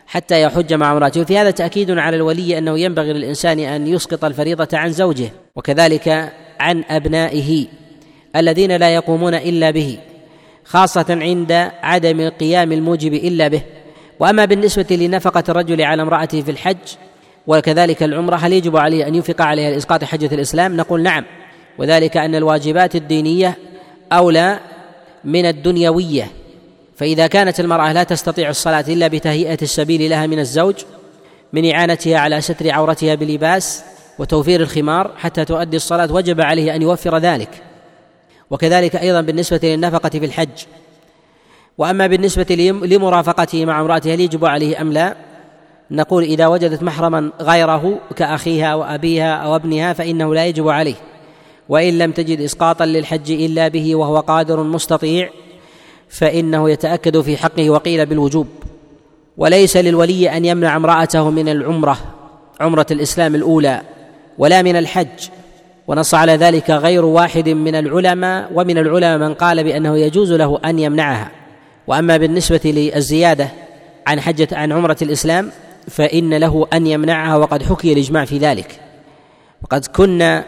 [0.07, 4.77] حتى يحج مع امرأته وفي هذا تأكيد على الولي أنه ينبغي للإنسان أن يسقط الفريضة
[4.77, 7.67] عن زوجه وكذلك عن أبنائه
[8.35, 9.97] الذين لا يقومون إلا به.
[10.65, 11.51] خاصة عند
[11.83, 13.61] عدم قيام الموجب إلا به.
[14.19, 16.77] وأما بالنسبة لنفقة الرجل على امرأته في الحج
[17.47, 21.25] وكذلك العمرة هل يجب عليه أن ينفق عليها لإسقاط حجة الإسلام؟ نقول نعم.
[21.77, 23.57] وذلك أن الواجبات الدينية
[24.11, 24.59] أولى
[25.23, 26.27] من الدنيوية.
[26.95, 30.75] فإذا كانت المرأة لا تستطيع الصلاة إلا بتهيئة السبيل لها من الزوج
[31.53, 33.83] من إعانتها على ستر عورتها بلباس
[34.19, 37.49] وتوفير الخمار حتى تؤدي الصلاة وجب عليه أن يوفر ذلك.
[38.51, 40.65] وكذلك أيضا بالنسبة للنفقة في الحج.
[41.77, 45.15] وأما بالنسبة لمرافقته مع امراته هل يجب عليه أم لا؟
[45.91, 50.95] نقول إذا وجدت محرما غيره كأخيها وأبيها أو ابنها فإنه لا يجب عليه.
[51.69, 55.29] وإن لم تجد اسقاطا للحج إلا به وهو قادر مستطيع
[56.09, 58.47] فإنه يتأكد في حقه وقيل بالوجوب.
[59.37, 61.97] وليس للولي أن يمنع امرأته من العمرة
[62.59, 63.81] عمرة الإسلام الأولى
[64.37, 65.29] ولا من الحج.
[65.87, 70.79] ونص على ذلك غير واحد من العلماء ومن العلماء من قال بأنه يجوز له أن
[70.79, 71.31] يمنعها.
[71.87, 73.49] وأما بالنسبة للزيادة
[74.07, 75.51] عن حجه عن عمرة الإسلام
[75.87, 78.79] فإن له أن يمنعها وقد حكي الإجماع في ذلك.
[79.63, 80.45] وقد كنا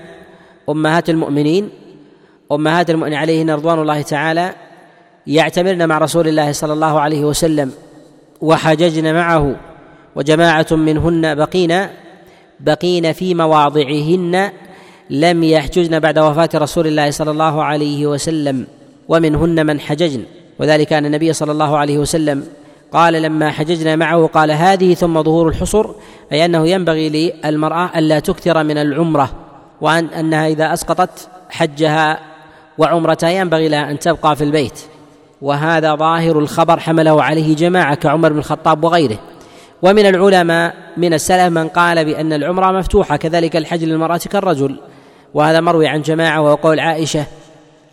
[0.70, 1.70] أمهات المؤمنين
[2.52, 4.54] أمهات المؤمنين عليهن رضوان الله تعالى
[5.28, 7.72] يعتمرن مع رسول الله صلى الله عليه وسلم
[8.42, 9.56] وحججن معه
[10.16, 11.88] وجماعة منهن بقين
[12.60, 14.52] بقين في مواضعهن
[15.10, 18.68] لم يحججن بعد وفاة رسول الله صلى الله عليه وسلم
[19.10, 20.24] ومنهن من حججن.
[20.60, 22.44] وذلك أن النبي صلى الله عليه وسلم
[22.92, 25.86] قال لما حججنا معه قال هذه ثم ظهور الحصر
[26.32, 29.30] أي أنه ينبغي للمرأة ألا تكثر من العمرة
[29.82, 32.20] وأن أنها إذا أسقطت حجها
[32.78, 34.80] وعمرتها ينبغي لها أن تبقى في البيت.
[35.42, 39.20] وهذا ظاهر الخبر حمله عليه جماعة كعمر بن الخطاب وغيره.
[39.82, 44.76] ومن العلماء من السلف من قال بأن العمرة مفتوحة كذلك الحج للمرأة كالرجل.
[45.38, 47.26] وهذا مروي عن جماعة وهو قول عائشة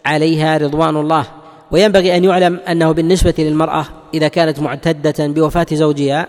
[0.06, 1.26] عليها رضوان الله.
[1.70, 6.26] وينبغي أن يعلم أنه بالنسبة للمرأة إذا كانت معتدة بوفاة زوجها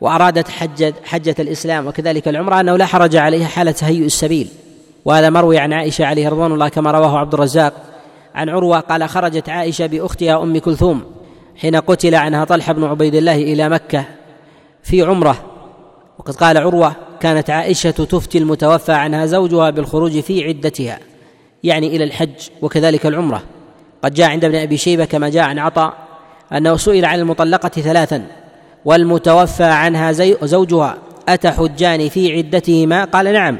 [0.00, 4.48] وأرادت حجة, حجة الإسلام وكذلك العمرة أنه لا حرج عليها حالة تهيئ السبيل.
[5.04, 7.72] وهذا مروي عن عائشة عليه رضوان الله كما رواه عبد الرزاق.
[8.34, 11.04] عن عروة قال خرجت عائشة بأختها أم كلثوم
[11.56, 14.04] حين قتل عنها طلحة بن عبيد الله إلى مكة
[14.82, 15.55] في عمرة.
[16.18, 20.98] وقد قال عروة كانت عائشة تفتي المتوفى عنها زوجها بالخروج في عدتها
[21.64, 23.42] يعني إلى الحج وكذلك العمرة.
[24.02, 25.94] قد جاء عند ابن أبي شيبة كما جاء عن عطاء
[26.52, 28.26] أنه سئل عن المطلقة ثلاثا
[28.84, 30.98] والمتوفى عنها زوجها
[31.28, 33.58] أتحجان في عدتهما؟ قال نعم.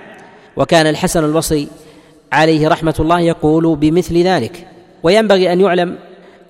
[0.56, 1.68] وكان الحسن البصري
[2.32, 4.66] عليه رحمة الله يقول بمثل ذلك.
[5.02, 5.98] وينبغي أن يعلم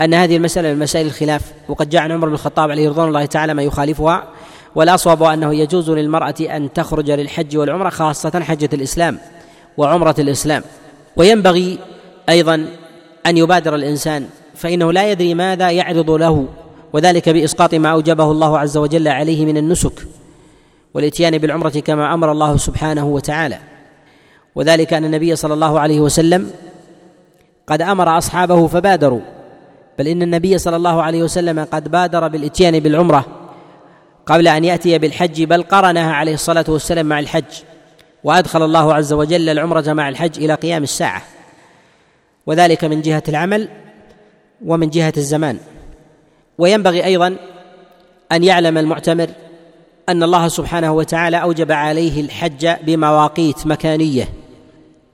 [0.00, 3.24] أن هذه المسألة من مسائل الخلاف وقد جاء عن عمر بن الخطاب عليه رضوان الله
[3.24, 4.24] تعالى ما يخالفها.
[4.76, 9.18] والأصوب أنه يجوز للمرأة أن تخرج للحج والعمرة خاصة حجة الإسلام
[9.76, 10.62] وعمرة الإسلام.
[11.16, 11.78] وينبغي
[12.28, 12.66] أيضا
[13.26, 16.46] أن يبادر الإنسان فإنه لا يدري ماذا يعرض له
[16.92, 20.06] وذلك بإسقاط ما أوجبه الله عز وجل عليه من النسك
[20.94, 23.58] والإتيان بالعمرة كما أمر الله سبحانه وتعالى.
[24.54, 26.50] وذلك أن النبي صلى الله عليه وسلم
[27.66, 29.20] قد أمر أصحابه فبادروا
[29.98, 33.45] بل إن النبي صلى الله عليه وسلم قد بادر بالإتيان بالعمرة
[34.26, 37.44] قبل أن يأتي بالحج بل قرنها عليه الصلاة والسلام مع الحج
[38.24, 41.22] وأدخل الله عز وجل العمرة مع الحج إلى قيام الساعة.
[42.46, 43.68] وذلك من جهة العمل
[44.64, 45.58] ومن جهة الزمان.
[46.58, 47.36] وينبغي أيضا
[48.32, 49.28] أن يعلم المعتمر
[50.08, 54.28] أن الله سبحانه وتعالى أوجب عليه الحج بمواقيت مكانية.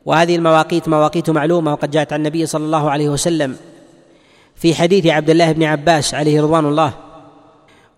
[0.06, 3.56] وهذه المواقيت مواقيت معلومة وقد جاءت عن النبي صلى الله عليه وسلم
[4.56, 7.11] في حديث عبد الله بن عباس عليه رضوان الله.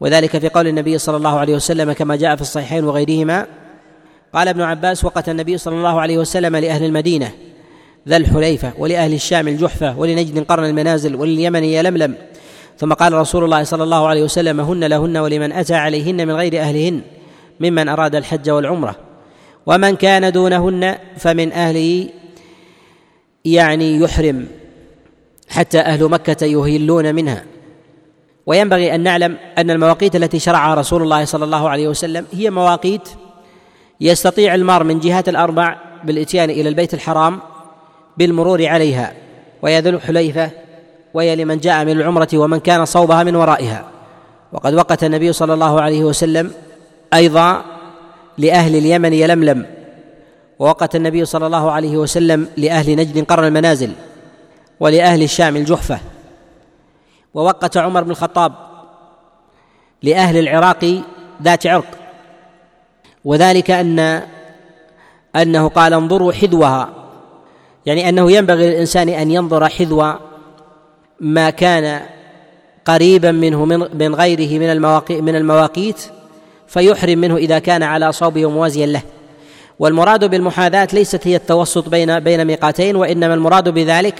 [0.04, 3.46] وذلك في قول النبي صلى الله عليه وسلم كما جاء في الصحيحين وغيرهما
[4.32, 7.32] قال ابن عباس وقت النبي صلى الله عليه وسلم لأهل المدينة
[8.08, 12.14] ذا الحليفة ولأهل الشام الجحفة ولنجد قرن المنازل ولليمن يلملم
[12.78, 16.60] ثم قال رسول الله صلى الله عليه وسلم هن لهن ولمن أتى عليهن من غير
[16.60, 17.00] أهلهن
[17.60, 18.96] ممن أراد الحج والعمرة
[19.66, 22.08] ومن كان دونهن فمن أهله
[23.44, 24.46] يعني يحرم
[25.48, 27.53] حتى أهل مكة يهلون منها.
[28.46, 33.08] وينبغي أن نعلم أن المواقيت التي شرعها رسول الله صلى الله عليه وسلم هي مواقيت
[34.00, 37.40] يستطيع المار من جهات الأربع بالإتيان إلى البيت الحرام
[38.16, 39.12] بالمرور عليها
[39.62, 40.50] وهي ذو الحليفة
[41.14, 43.84] وهي لمن جاء من العمرة ومن كان صوبها من ورائها.
[44.52, 46.50] وقد وقت النبي صلى الله عليه وسلم
[47.14, 47.64] أيضا
[48.38, 49.66] لأهل اليمن يلملم
[50.58, 53.90] ووقت النبي صلى الله عليه وسلم لأهل نجد قرن المنازل
[54.80, 55.98] ولأهل الشام الجحفة.
[57.34, 58.52] ووقت عمر بن الخطاب
[60.02, 61.02] لأهل العراق
[61.42, 61.86] ذات عرق.
[63.24, 64.22] وذلك أن
[65.36, 66.88] أنه قال انظروا حذوها.
[67.86, 70.12] يعني أنه ينبغي للإنسان أن ينظر حذو
[71.20, 72.00] ما كان
[72.84, 76.00] قريبا منه من, غيره من المواقيت من المواقيت
[76.66, 79.02] فيحرم منه إذا كان على صوبه موازيا له.
[79.78, 84.14] والمراد بالمحاذاة ليست هي التوسط بين بين ميقاتين وإنما المراد بذلك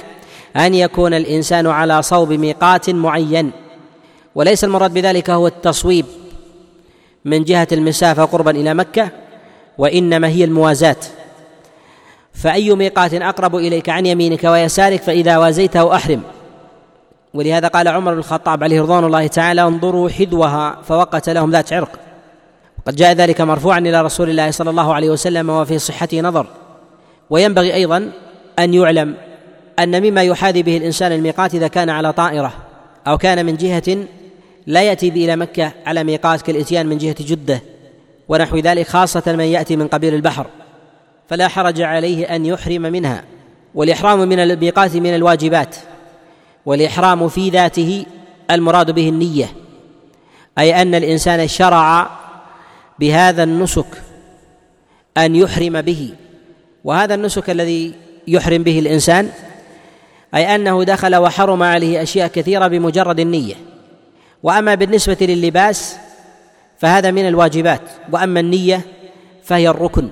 [0.56, 3.50] أن يكون الإنسان على صوب ميقات معين
[4.34, 6.06] وليس المراد بذلك هو التصويب
[7.24, 9.08] من جهة المسافة قربا إلى مكة
[9.78, 10.96] وإنما هي الموازاة.
[12.32, 16.22] فأي ميقات أقرب إليك عن يمينك ويسارك فإذا وازيته أحرم.
[17.34, 21.90] ولهذا قال عمر بن الخطاب عليه رضوان الله تعالى انظروا حذوها فوقت لهم ذات عرق.
[22.78, 26.46] وقد جاء ذلك مرفوعا إلى رسول الله صلى الله عليه وسلم وفي صحته نظر.
[27.30, 28.10] وينبغي أيضا
[28.58, 29.14] أن يعلم
[29.78, 32.52] أن مما يحاذي به الإنسان الميقات إذا كان على طائرة
[33.06, 34.06] أو كان من جهة
[34.66, 37.62] لا يأتي إلى مكة على ميقات كالإتيان من جهة جدة
[38.28, 40.46] ونحو ذلك خاصة من يأتي من قبيل البحر
[41.28, 43.24] فلا حرج عليه أن يحرم منها.
[43.74, 45.76] والإحرام من الميقات من الواجبات
[46.66, 48.06] والإحرام في ذاته
[48.50, 49.52] المراد به النية
[50.58, 52.10] أي أن الإنسان شرع
[52.98, 54.02] بهذا النسك
[55.18, 56.10] أن يحرم به.
[56.84, 57.94] وهذا النسك الذي
[58.28, 59.30] يحرم به الإنسان
[60.34, 63.54] أي أنه دخل وحرم عليه أشياء كثيرة بمجرد النية.
[64.42, 65.96] وأما بالنسبة للباس
[66.78, 67.80] فهذا من الواجبات
[68.12, 68.80] وأما النية
[69.42, 70.08] فهي الركن.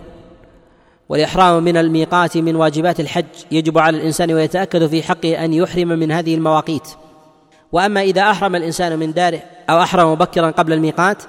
[1.08, 6.12] والإحرام من الميقات من واجبات الحج يجب على الإنسان ويتأكد في حقه أن يحرم من
[6.12, 6.88] هذه المواقيت.
[7.72, 11.22] وأما إذا أحرم الإنسان من داره أو أحرم مبكرا قبل الميقات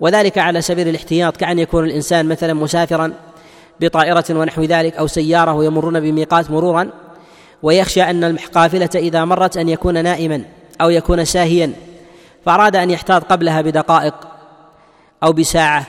[0.00, 3.12] وذلك على سبيل الاحتياط كأن يكون الإنسان مثلا مسافرا
[3.80, 6.90] بطائرة ونحو ذلك أو سيارة ويمرون بميقات مرورا
[7.62, 10.42] ويخشى أن القافلة إذا مرت أن يكون نائما
[10.80, 11.72] أو يكون ساهيا
[12.44, 14.14] فأراد أن يحتاط قبلها بدقائق
[15.22, 15.86] أو بساعة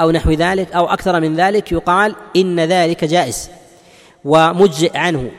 [0.00, 3.50] أو نحو ذلك أو أكثر من ذلك يقال إن ذلك جائز
[4.24, 5.30] ومجزئ عنه.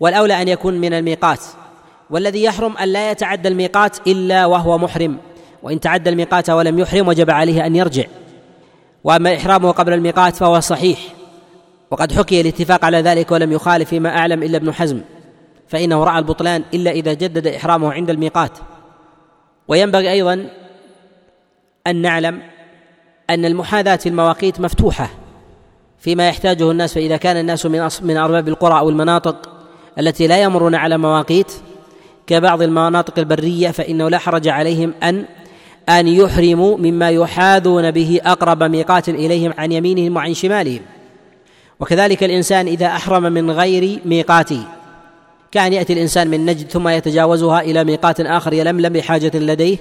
[0.00, 1.40] والأولى أن يكون من الميقات.
[2.10, 5.18] والذي يحرم أن لا يتعدى الميقات إلا وهو محرم
[5.62, 8.04] وإن تعدى الميقات ولم يحرم وجب عليه أن يرجع.
[9.04, 10.98] وأما إحرامه قبل الميقات فهو صحيح.
[11.92, 15.00] وقد حكي الاتفاق على ذلك ولم يخالف فيما أعلم إلا ابن حزم
[15.68, 18.58] فإنه رأى البطلان إلا إذا جدد إحرامه عند الميقات.
[19.68, 20.46] وينبغي أيضا
[21.86, 22.42] أن نعلم
[23.30, 25.10] أن المحاذاة في المواقيت مفتوحة
[25.98, 29.50] فيما يحتاجه الناس فإذا كان الناس من من أرباب القرى أو المناطق
[29.98, 31.52] التي لا يمرون على مواقيت
[32.26, 35.24] كبعض المناطق البرية فإنه لا حرج عليهم أن
[35.88, 40.80] أن يحرموا مما يحاذون به أقرب ميقات إليهم عن يمينهم وعن شمالهم.
[41.82, 44.62] وكذلك الإنسان إذا أحرم من غير ميقاته
[45.52, 49.76] كأن يأتي الإنسان من نجد ثم يتجاوزها إلى ميقات آخر يلملم بحاجة لديه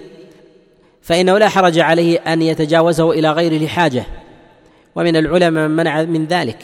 [1.01, 4.05] فإنه لا حرج عليه أن يتجاوزه إلى غيره لحاجه
[4.95, 6.57] ومن العلماء من منع من ذلك.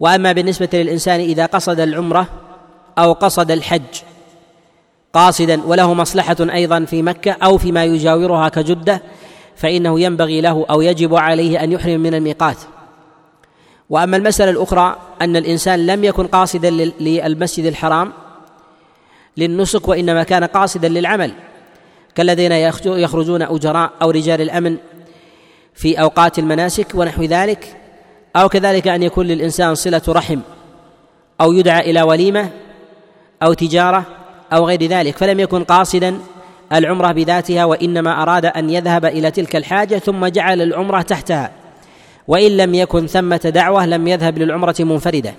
[0.00, 2.28] وأما بالنسبة للإنسان إذا قصد العمرة
[2.98, 4.02] أو قصد الحج
[5.12, 9.02] قاصدا وله مصلحة أيضا في مكة أو فيما يجاورها كجدة
[9.56, 12.56] فإنه ينبغي له أو يجب عليه أن يحرم من الميقات.
[13.90, 16.70] وأما المسألة الأخرى أن الإنسان لم يكن قاصدا
[17.00, 18.12] للمسجد الحرام
[19.36, 21.32] للنسك وإنما كان قاصدا للعمل.
[22.14, 22.52] كالذين
[22.86, 24.76] يخرجون أجراء أو رجال الأمن
[25.74, 27.76] في أوقات المناسك ونحو ذلك
[28.36, 30.40] أو كذلك أن يكون للإنسان صلة رحم
[31.40, 32.50] أو يدعى إلى وليمة
[33.42, 34.04] أو تجارة
[34.52, 36.18] أو غير ذلك فلم يكن قاصدا
[36.72, 41.57] العمرة بذاتها وإنما أراد أن يذهب إلى تلك الحاجة ثم جعل العمرة تحتها.
[42.28, 45.34] وإن لم يكن ثمة دعوة لم يذهب للعمرة منفردة.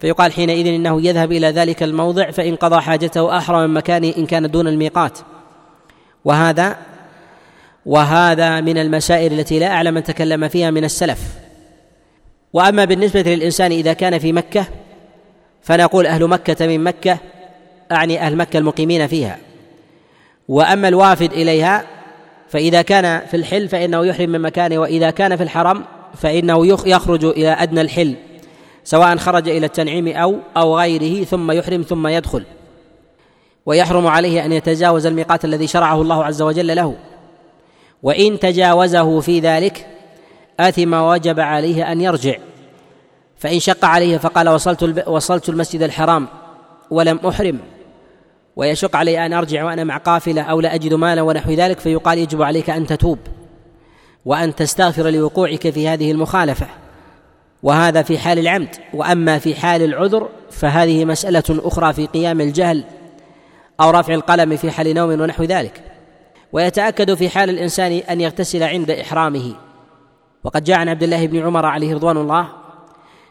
[0.00, 4.50] فيقال حينئذ إنه يذهب إلى ذلك الموضع فإن قضى حاجته أحرم من مكانه إن كان
[4.50, 5.18] دون الميقات.
[6.24, 6.76] وهذا
[7.86, 11.20] وهذا من المسائل التي لا أعلم من تكلم فيها من السلف.
[12.52, 14.66] وأما بالنسبة للإنسان إذا كان في مكة
[15.62, 17.18] فنقول أهل مكة من مكة
[17.92, 19.38] أعني أهل مكة المقيمين فيها.
[20.48, 21.84] وأما الوافد إليها
[22.48, 27.48] فإذا كان في الحل فإنه يحرم من مكانه وإذا كان في الحرم فإنه يخرج إلى
[27.48, 28.14] أدنى الحل
[28.84, 32.44] سواء خرج إلى التنعيم أو أو غيره ثم يحرم ثم يدخل.
[33.66, 36.94] ويحرم عليه أن يتجاوز الميقات الذي شرعه الله عز وجل له.
[38.02, 39.86] وإن تجاوزه في ذلك
[40.60, 42.36] أثم وجب عليه أن يرجع.
[43.38, 46.28] فإن شق عليه فقال وصلت وصلت المسجد الحرام
[46.90, 47.58] ولم أحرم.
[48.56, 52.42] ويشق علي أن أرجع وأنا مع قافلة أو لا أجد مالا ونحو ذلك فيقال يجب
[52.42, 53.18] عليك أن تتوب.
[54.26, 56.66] وأن تستغفر لوقوعك في هذه المخالفة.
[57.62, 58.76] وهذا في حال العمد.
[58.94, 62.84] وأما في حال العذر فهذه مسألة أخرى في قيام الجهل
[63.80, 65.82] أو رفع القلم في حال نوم ونحو ذلك.
[66.52, 69.54] ويتأكد في حال الإنسان أن يغتسل عند إحرامه.
[70.44, 72.48] وقد جاء عن عبد الله بن عمر عليه رضوان الله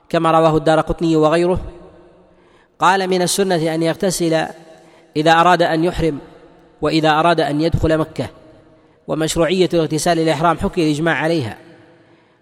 [0.09, 1.59] كما رواه الدار قطني وغيره
[2.79, 4.45] قال من السنة أن يغتسل
[5.15, 6.19] إذا أراد أن يحرم
[6.81, 8.27] وإذا أراد أن يدخل مكة.
[9.07, 11.57] ومشروعية الاغتسال الاحرام حكي الإجماع عليها.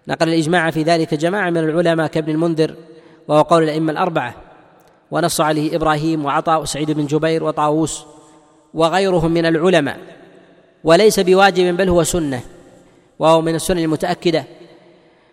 [0.08, 2.74] نقل الإجماع في ذلك جماعة من العلماء كابن المنذر
[3.28, 4.34] وهو قول الأئمة الأربعة
[5.10, 8.04] ونص عليه إبراهيم وعطاء وسعيد بن جبير وطاووس
[8.74, 9.98] وغيرهم من العلماء.
[10.84, 12.40] وليس بواجب بل هو سنة
[13.18, 14.44] وهو من السنن المتأكدة.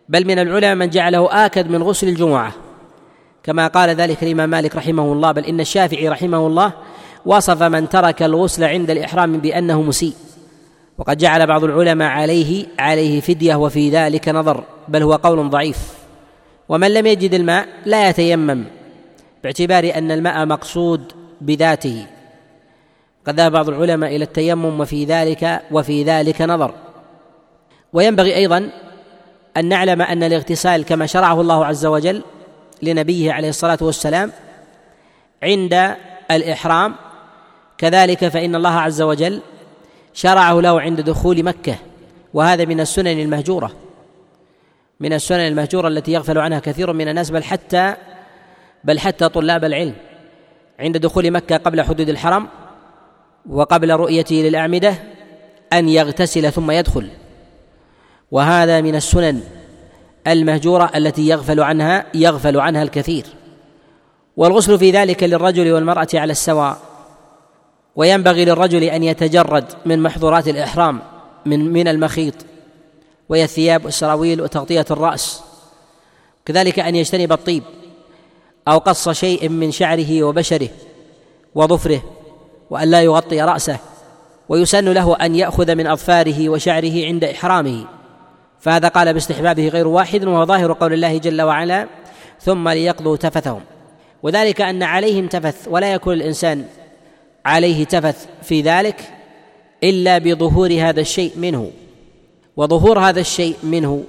[0.10, 2.54] بل من العلماء من جعله آكد من غسل الجمعة.
[3.44, 6.74] كما قال ذلك الإمام مالك رحمه الله بل إن الشافعي رحمه الله
[7.26, 10.14] وصف من ترك الغسل عند الإحرام بأنه مسيء.
[11.02, 15.78] وقد جعل بعض العلماء عليه عليه فدية وفي ذلك نظر بل هو قول ضعيف.
[16.70, 18.64] ومن لم يجد الماء لا يتيمم
[19.44, 21.12] باعتبار أن الماء مقصود
[21.42, 22.06] بذاته.
[23.28, 26.74] قد ذهب بعض العلماء إلى التيمم وفي ذلك وفي ذلك نظر.
[27.94, 28.70] وينبغي أيضا
[29.58, 32.24] أن نعلم أن الاغتسال كما شرعه الله عز وجل
[32.82, 34.32] لنبيه عليه الصلاة والسلام
[35.44, 35.96] عند
[36.32, 36.96] الإحرام.
[37.78, 39.42] كذلك فإن الله عز وجل
[40.14, 41.76] شرعه له عند دخول مكة
[42.34, 43.72] وهذا من السنن المهجورة.
[45.00, 47.96] من السنن المهجورة التي يغفل عنها كثير من الناس بل حتى
[48.84, 49.94] بل حتى طلاب العلم
[50.80, 52.48] عند دخول مكة قبل حدود الحرم
[53.50, 54.96] وقبل رؤيته للأعمدة
[55.74, 57.10] أن يغتسل ثم يدخل.
[58.32, 59.42] وهذا من السنن
[60.28, 63.26] المهجورة التي يغفل عنها يغفل عنها الكثير.
[64.38, 66.91] والغسل في ذلك للرجل والمرأة على السواء.
[67.96, 71.02] وينبغي للرجل أن يتجرد من محظورات الإحرام
[71.46, 72.34] من من المخيط
[73.30, 75.42] وهي الثياب والسراويل وتغطية الرأس
[76.46, 77.64] كذلك أن يجتنب الطيب
[78.68, 80.70] أو قص شيء من شعره وبشره
[81.56, 82.02] وظفره
[82.70, 83.78] وأن لا يغطي رأسه
[84.50, 87.86] ويسن له أن يأخذ من أظفاره وشعره عند إحرامه.
[88.60, 91.88] فهذا قال باستحبابه غير واحد وهو ظاهر قول الله جل وعلا
[92.42, 93.62] ثم ليقضوا تفثهم
[94.24, 96.66] وذلك أن عليهم تفث ولا يكون الإنسان
[97.46, 99.02] عليه تفث في ذلك
[99.84, 101.72] إلا بظهور هذا الشيء منه.
[102.58, 104.04] وظهور هذا الشيء منه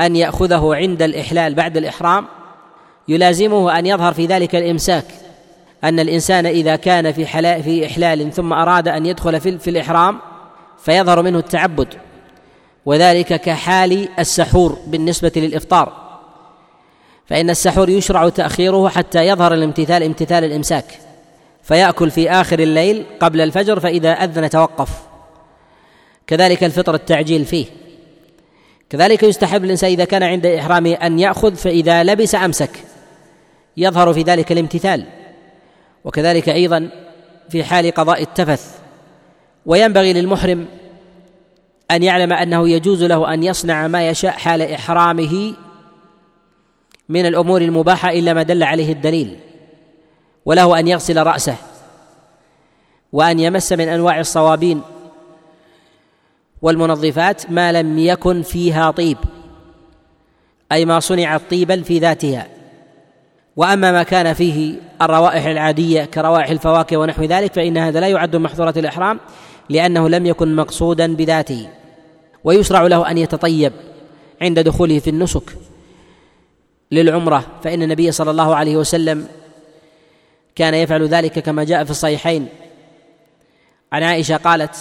[0.00, 2.26] أن يأخذه عند الإحلال بعد الإحرام
[3.08, 5.04] يلازمه أن يظهر في ذلك الإمساك.
[5.84, 10.18] أن الإنسان إذا كان في حلال في إحلال ثم أراد أن يدخل في, في الإحرام
[10.78, 11.94] فيظهر منه التعبد.
[12.86, 15.92] وذلك كحال السحور بالنسبة للإفطار.
[17.26, 21.07] فإن السحور يشرع تأخيره حتى يظهر الامتثال امتثال الإمساك.
[21.68, 24.88] فيأكل في آخر الليل قبل الفجر فإذا أذن توقف.
[26.26, 27.66] كذلك الفطر التعجيل فيه.
[28.90, 32.70] كذلك يستحب الإنسان إذا كان عند إحرامه أن يأخذ فإذا لبس أمسك.
[33.76, 35.04] يظهر في ذلك الامتثال.
[36.04, 36.90] وكذلك أيضا
[37.50, 38.78] في حال قضاء التفث.
[39.66, 40.66] وينبغي للمحرم
[41.90, 45.54] أن يعلم أنه يجوز له أن يصنع ما يشاء حال إحرامه
[47.08, 49.36] من الأمور المباحة إلا ما دل عليه الدليل.
[50.48, 51.56] وله أن يغسل رأسه
[53.12, 54.80] وأن يمس من أنواع الصوابين
[56.62, 59.18] والمنظفات ما لم يكن فيها طيب
[60.72, 62.46] أي ما صنعت طيبا في ذاتها.
[63.56, 68.78] وأما ما كان فيه الروائح العادية كروائح الفواكه ونحو ذلك فإن هذا لا يعد محظورات
[68.78, 69.20] الإحرام
[69.68, 71.68] لأنه لم يكن مقصودا بذاته.
[72.44, 73.72] ويشرع له أن يتطيب
[74.42, 75.56] عند دخوله في النسك
[76.92, 79.28] للعمرة فإن النبي صلى الله عليه وسلم
[80.58, 82.48] كان يفعل ذلك كما جاء في الصحيحين.
[83.92, 84.76] عن عائشة قالت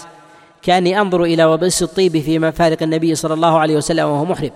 [0.61, 4.51] كأني أنظر إلى وبس الطيب في مفارق النبي صلى الله عليه وسلم وهو محرم.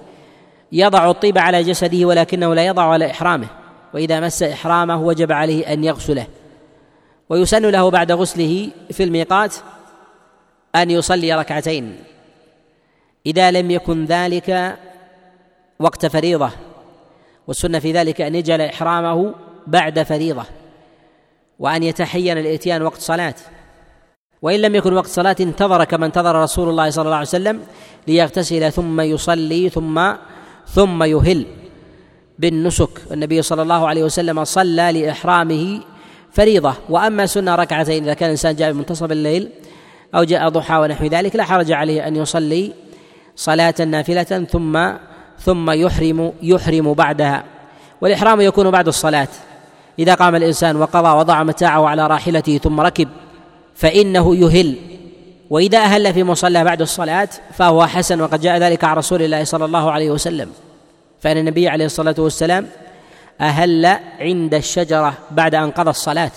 [0.71, 3.47] يضع الطيب على جسده ولكنه لا يضع على إحرامه
[3.93, 6.27] وإذا مس إحرامه وجب عليه أن يغسله.
[7.29, 9.55] ويسن له بعد غسله في الميقات
[10.75, 11.97] أن يصلي ركعتين.
[13.25, 14.77] إذا لم يكن ذلك
[15.79, 16.51] وقت فريضة
[17.47, 19.33] والسنة في ذلك أن يجعل إحرامه
[19.67, 20.60] بعد فريضة.
[21.61, 23.35] وأن يتحين الإتيان وقت صلاة.
[24.41, 27.59] وإن لم يكن وقت صلاة انتظر كما انتظر رسول الله صلى الله عليه وسلم
[28.07, 30.13] ليغتسل ثم يصلي ثم
[30.67, 31.45] ثم يهل.
[32.39, 32.89] بالنسك.
[33.11, 35.81] النبي صلى الله عليه وسلم صلى لإحرامه
[36.31, 36.73] فريضة.
[36.89, 39.49] وأما سنة ركعتين إذا كان الإنسان جاء منتصف الليل
[40.15, 42.73] أو جاء ضحى ونحو ذلك لا حرج عليه أن يصلي
[43.35, 44.91] صلاة نافلة ثم
[45.39, 47.43] ثم يحرم يحرم بعدها.
[48.01, 49.27] والإحرام يكون بعد الصلاة.
[49.99, 53.09] إذا قام الإنسان وقضى وضع متاعه على راحلته ثم ركب
[53.75, 54.75] فإنه يهل.
[55.49, 59.65] وإذا أهل في مصلى بعد الصلاة فهو حسن وقد جاء ذلك عن رسول الله صلى
[59.65, 60.49] الله عليه وسلم.
[61.19, 62.67] فإن النبي عليه الصلاة والسلام
[63.41, 63.85] أهل
[64.19, 66.31] عند الشجرة بعد أن قضى الصلاة.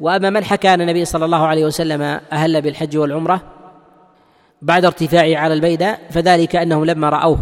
[0.00, 3.40] وأما من حكى أن النبي صلى الله عليه وسلم أهل بالحج والعمرة
[4.62, 7.38] بعد ارتفاعه على البيداء فذلك أنهم لما رأوه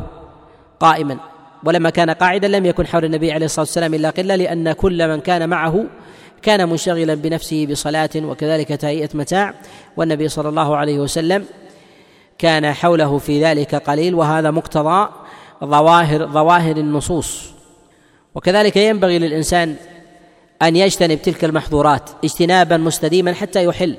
[0.80, 1.18] قائما.
[1.66, 5.20] ولما كان قاعدا لم يكن حول النبي عليه الصلاة والسلام إلا قلة لأن كل من
[5.20, 5.84] كان معه
[6.42, 9.54] كان منشغلا بنفسه بصلاة وكذلك تهيئة متاع.
[9.96, 11.44] والنبي صلى الله عليه وسلم
[12.38, 15.08] كان حوله في ذلك قليل وهذا مقتضى
[15.64, 17.50] ظواهر ظواهر النصوص.
[18.34, 19.76] وكذلك ينبغي للإنسان
[20.62, 23.96] أن يجتنب تلك المحظورات اجتنابا مستديما حتى يحل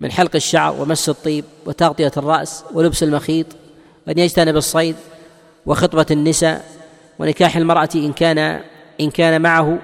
[0.00, 3.46] من حلق الشعر ومس الطيب وتغطية الرأس ولبس المخيط
[4.06, 4.96] وأن يجتنب الصيد
[5.66, 6.73] وخطبة النساء
[7.18, 8.60] ونكاح المرأة إن كان
[9.00, 9.78] إن كان معه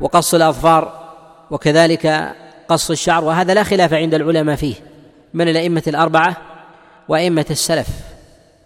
[0.00, 1.06] وقص الأظفار
[1.50, 2.34] وكذلك
[2.68, 4.74] قص الشعر وهذا لا خلاف عند العلماء فيه
[5.34, 6.36] من الأئمة الأربعة
[7.08, 7.86] وأئمة السلف.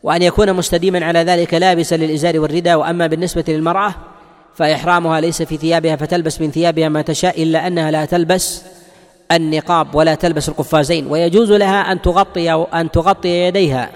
[0.03, 3.95] وأن يكون مستديما على ذلك لابسا للإزار والرداء وأما بالنسبة للمرأة
[4.55, 8.63] فإحرامها ليس في ثيابها فتلبس من ثيابها ما تشاء إلا أنها لا تلبس
[9.33, 11.07] النقاب ولا تلبس القفازين.
[11.07, 13.91] ويجوز لها أن تغطي أن تغطي يديها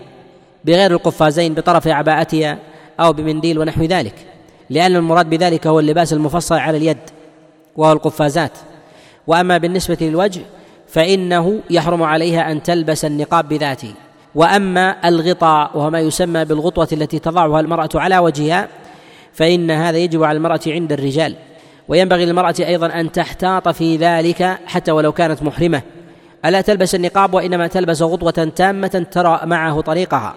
[0.65, 2.59] بغير القفازين بطرف عباءتها
[3.01, 4.15] أو بمنديل ونحو ذلك.
[4.71, 6.99] لأن المراد بذلك هو اللباس المفصل على اليد
[7.77, 8.59] وهو القفازات.
[9.27, 10.41] وأما بالنسبة للوجه
[10.89, 13.95] فإنه يحرم عليها أن تلبس النقاب بذاته.
[14.35, 18.69] وأما الغطاء وهو ما يسمى بالغطوة التي تضعها المرأة على وجهها
[19.33, 21.37] فإن هذا يجب على المرأة عند الرجال.
[21.89, 25.83] وينبغي للمرأة أيضا أن تحتاط في ذلك حتى ولو كانت محرمة.
[26.45, 30.35] ألا تلبس النقاب وإنما تلبس غطوة تامة ترى معه طريقها.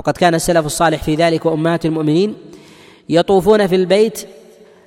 [0.00, 2.34] وقد كان السلف الصالح في ذلك وأمهات المؤمنين
[3.08, 4.26] يطوفون في البيت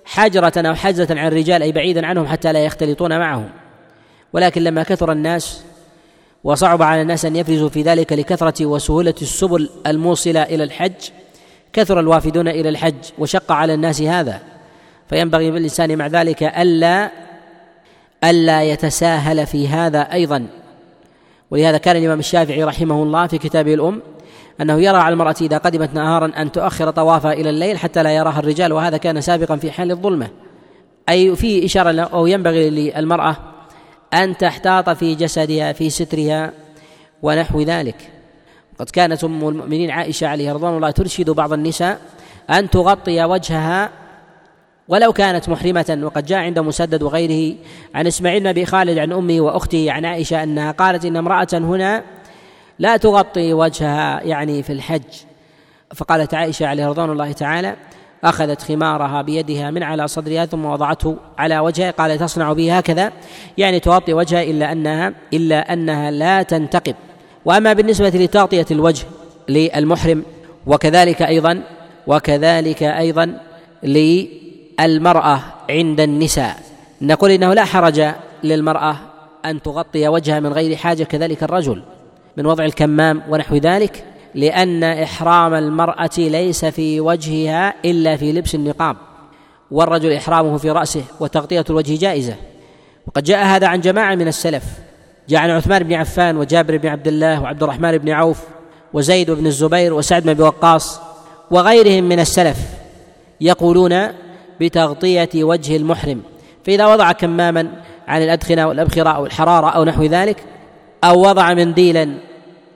[0.06, 3.50] حجرة أو حجزة عن الرجال أي بعيدا عنهم حتى لا يختلطون معهم.
[4.34, 5.62] ولكن لما كثر الناس
[6.44, 11.10] وصعب على الناس أن يفرزوا في ذلك لكثرة وسهولة السبل الموصلة إلى الحج
[11.74, 14.42] كثر الوافدون إلى الحج وشق على الناس هذا.
[15.10, 17.12] فينبغي بالإنسان مع ذلك ألا
[18.24, 20.48] ألا يتساهل في هذا أيضا.
[21.52, 24.02] ولهذا كان الإمام الشافعي رحمه الله في كتابه الأم
[24.62, 28.40] أنه يرى على المرأة إذا قدمت نهارا أن تؤخر طوافها إلى الليل حتى لا يراها
[28.40, 30.30] الرجال وهذا كان سابقا في حال الظلمة.
[31.10, 33.36] أي في إشارة أو ينبغي للمرأة
[34.14, 36.52] أن تحتاط في جسدها في سترها
[37.22, 37.96] ونحو ذلك.
[38.80, 42.00] قد كانت أم المؤمنين عائشة عليه رضوان الله ترشد بعض النساء
[42.50, 43.90] أن تغطي وجهها
[44.88, 47.56] ولو كانت محرمة وقد جاء عند مسدد وغيره
[47.96, 52.04] عن إسماعيل بن أبي خالد عن أمه وأخته عن عائشة أنها قالت إن امرأة هنا
[52.80, 55.02] لا تغطي وجهها يعني في الحج.
[55.96, 57.76] فقالت عائشة عليه رضوان الله تعالى
[58.24, 63.12] أخذت خمارها بيدها من على صدرها ثم وضعته على وجهها قال تصنع به هكذا.
[63.58, 66.96] يعني تغطي وجهها إلا أنها إلا أنها لا تنتقب.
[67.46, 69.06] وأما بالنسبة لتغطية الوجه
[69.50, 70.24] للمحرم
[70.68, 71.64] وكذلك أيضا
[72.08, 73.40] وكذلك أيضا
[73.84, 76.60] للمرأة عند النساء.
[77.02, 78.06] نقول إنه لا حرج
[78.44, 78.96] للمرأة
[79.46, 81.84] أن تغطي وجهها من غير حاجة كذلك الرجل.
[82.38, 84.06] من وضع الكمام ونحو ذلك
[84.36, 88.96] لأن إحرام المرأة ليس في وجهها إلا في لبس النقاب
[89.72, 92.36] والرجل إحرامه في رأسه وتغطية الوجه جائزة.
[93.08, 94.64] وقد جاء هذا عن جماعة من السلف
[95.30, 98.40] جاء عن عثمان بن عفان وجابر بن عبد الله وعبد الرحمن بن عوف
[98.94, 101.00] وزيد بن الزبير وسعد بن أبي وقاص
[101.52, 102.58] وغيرهم من السلف
[103.42, 104.08] يقولون
[104.60, 106.22] بتغطية وجه المحرم
[106.66, 107.68] فإذا وضع كماما
[108.08, 110.44] عن الأدخنة والأبخرة أو الحرارة أو نحو ذلك
[111.04, 112.14] أو وضع منديلا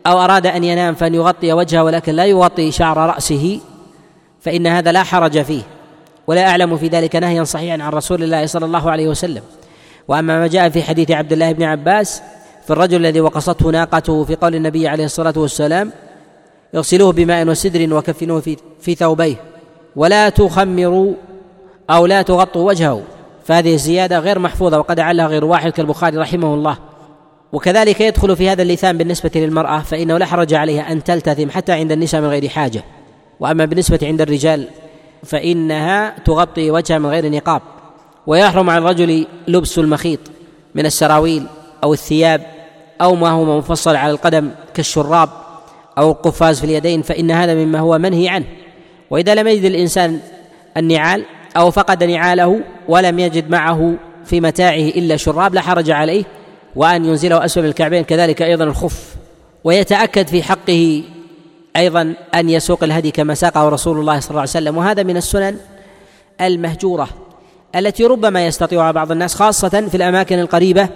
[0.07, 3.59] أو أراد أن ينام فأن يغطي وجهه ولكن لا يغطي شعر رأسه
[4.41, 5.61] فإن هذا لا حرج فيه.
[6.28, 9.41] ولا أعلم في ذلك نهيا صحيحا عن رسول الله صلى الله عليه وسلم.
[10.07, 12.21] وأما ما جاء في حديث عبد الله بن عباس
[12.65, 15.91] في الرجل الذي وقصته ناقته في قول النبي عليه الصلاة والسلام
[16.75, 19.36] اغسلوه بماء وسدر وكفنوه في, في ثوبيه
[19.95, 21.13] ولا تخمروا
[21.89, 23.01] أو لا تغطوا وجهه.
[23.45, 26.78] فهذه الزيادة غير محفوظة وقد علها غير واحد كالبخاري رحمه الله.
[27.54, 31.91] وكذلك يدخل في هذا اللثام بالنسبة للمرأة فإنه لا حرج عليها أن تلتثم حتى عند
[31.91, 32.84] النساء من غير حاجة.
[33.39, 34.68] وأما بالنسبة عند الرجال
[35.24, 37.62] فإنها تغطي وجهها من غير نقاب.
[38.28, 40.20] ويحرم على الرجل لبس المخيط
[40.76, 41.45] من السراويل
[41.84, 42.41] أو الثياب
[43.02, 45.30] أو ما هو مفصل على القدم كالشراب
[45.98, 48.45] أو القفاز في اليدين فإن هذا مما هو منهي عنه.
[49.10, 50.20] وإذا لم يجد الإنسان
[50.78, 51.26] النعال
[51.58, 53.93] أو فقد نعاله ولم يجد معه
[54.26, 56.24] في متاعه إلا شراب لا حرج عليه
[56.78, 59.15] وأن ينزله أسفل الكعبين كذلك أيضا الخف.
[59.63, 61.03] ويتأكد في حقه
[61.75, 64.78] أيضا أن يسوق الهدي كما ساقه رسول الله صلى الله عليه وسلم.
[64.78, 65.57] وهذا من السنن
[66.41, 67.07] المهجورة
[67.75, 70.89] التي ربما يستطيعها بعض الناس خاصة في الأماكن القريبة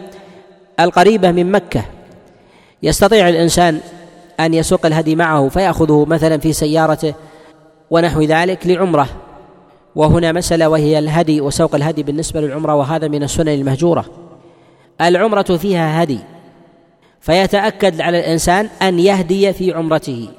[0.79, 1.85] القريبة من مكة.
[2.83, 3.79] يستطيع الإنسان
[4.39, 7.13] أن يسوق الهدي معه فيأخذه مثلا في سيارته
[7.89, 9.07] ونحو ذلك لعمرة.
[9.95, 14.20] وهنا مسألة وهي الهدي وسوق الهدي بالنسبة للعمرة وهذا من السنن المهجورة.
[15.01, 16.19] العمرة فيها هدي
[17.21, 20.29] فيتأكد على الإنسان أن يهدي في عمرته.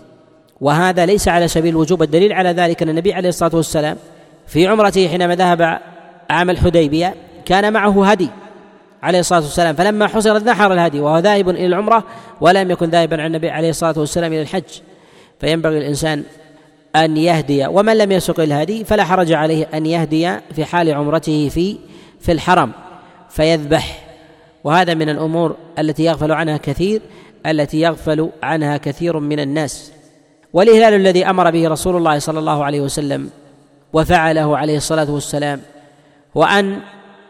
[0.60, 3.96] وهذا ليس على سبيل الوجوب الدليل على ذلك أن النبي عليه الصلاة والسلام
[4.46, 5.78] في عمرته حينما ذهب
[6.30, 8.28] عام الحديبية كان معه هدي
[9.02, 9.74] عليه الصلاة والسلام.
[9.74, 12.04] فلما حصر نحر الهدي وهو ذاهب إلى العمرة
[12.40, 14.80] ولم يكن ذاهبا عن النبي عليه الصلاة والسلام إلى الحج
[15.40, 16.24] فينبغي الإنسان
[16.96, 17.66] أن يهدي.
[17.66, 21.76] ومن لم يسق الهدي فلا حرج عليه أن يهدي في حال عمرته في
[22.20, 22.72] في الحرم
[23.30, 24.01] فيذبح
[24.64, 27.02] وهذا من الأمور التي يغفل عنها كثير
[27.46, 29.92] التي يغفل عنها كثير من الناس.
[30.52, 33.30] والإهلال الذي أمر به رسول الله صلى الله عليه وسلم
[33.92, 35.60] وفعله عليه الصلاة والسلام
[36.34, 36.80] وأن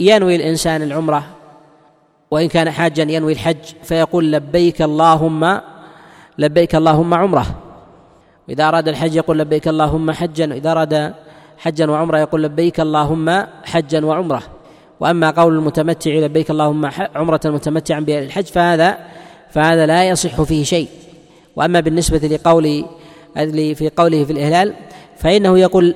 [0.00, 1.24] ينوي الإنسان العمرة
[2.30, 5.60] وإن كان حاجا ينوي الحج فيقول لبيك اللهم
[6.38, 7.46] لبيك اللهم عمرة.
[8.48, 11.14] وإذا أراد الحج يقول لبيك اللهم حجا وإذا أراد
[11.58, 14.42] حجا وعمرة يقول لبيك اللهم حجا وعمرة.
[15.02, 18.98] وأما قول المتمتع لبيك اللهم عمرة متمتعا بالحج فهذا
[19.50, 20.88] فهذا لا يصح فيه شيء.
[21.56, 22.84] وأما بالنسبة لقول
[23.74, 24.74] في قوله في الإهلال
[25.18, 25.94] فإنه يقول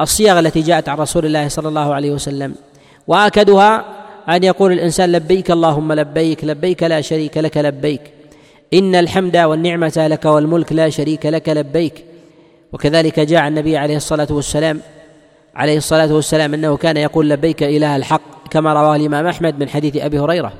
[0.00, 2.54] الصيغ التي جاءت عن رسول الله صلى الله عليه وسلم
[3.06, 3.84] وآكدها
[4.28, 8.00] أن يقول الإنسان لبيك اللهم لبيك لبيك لا شريك لك لبيك.
[8.74, 12.04] إن الحمد والنعمة لك والملك لا شريك لك لبيك.
[12.72, 14.80] وكذلك جاء النبي عليه الصلاة والسلام
[15.54, 18.37] عليه الصلاة والسلام أنه كان يقول لبيك إله الحق.
[18.50, 20.52] كما رواه الإمام أحمد من حديث أبي هريرة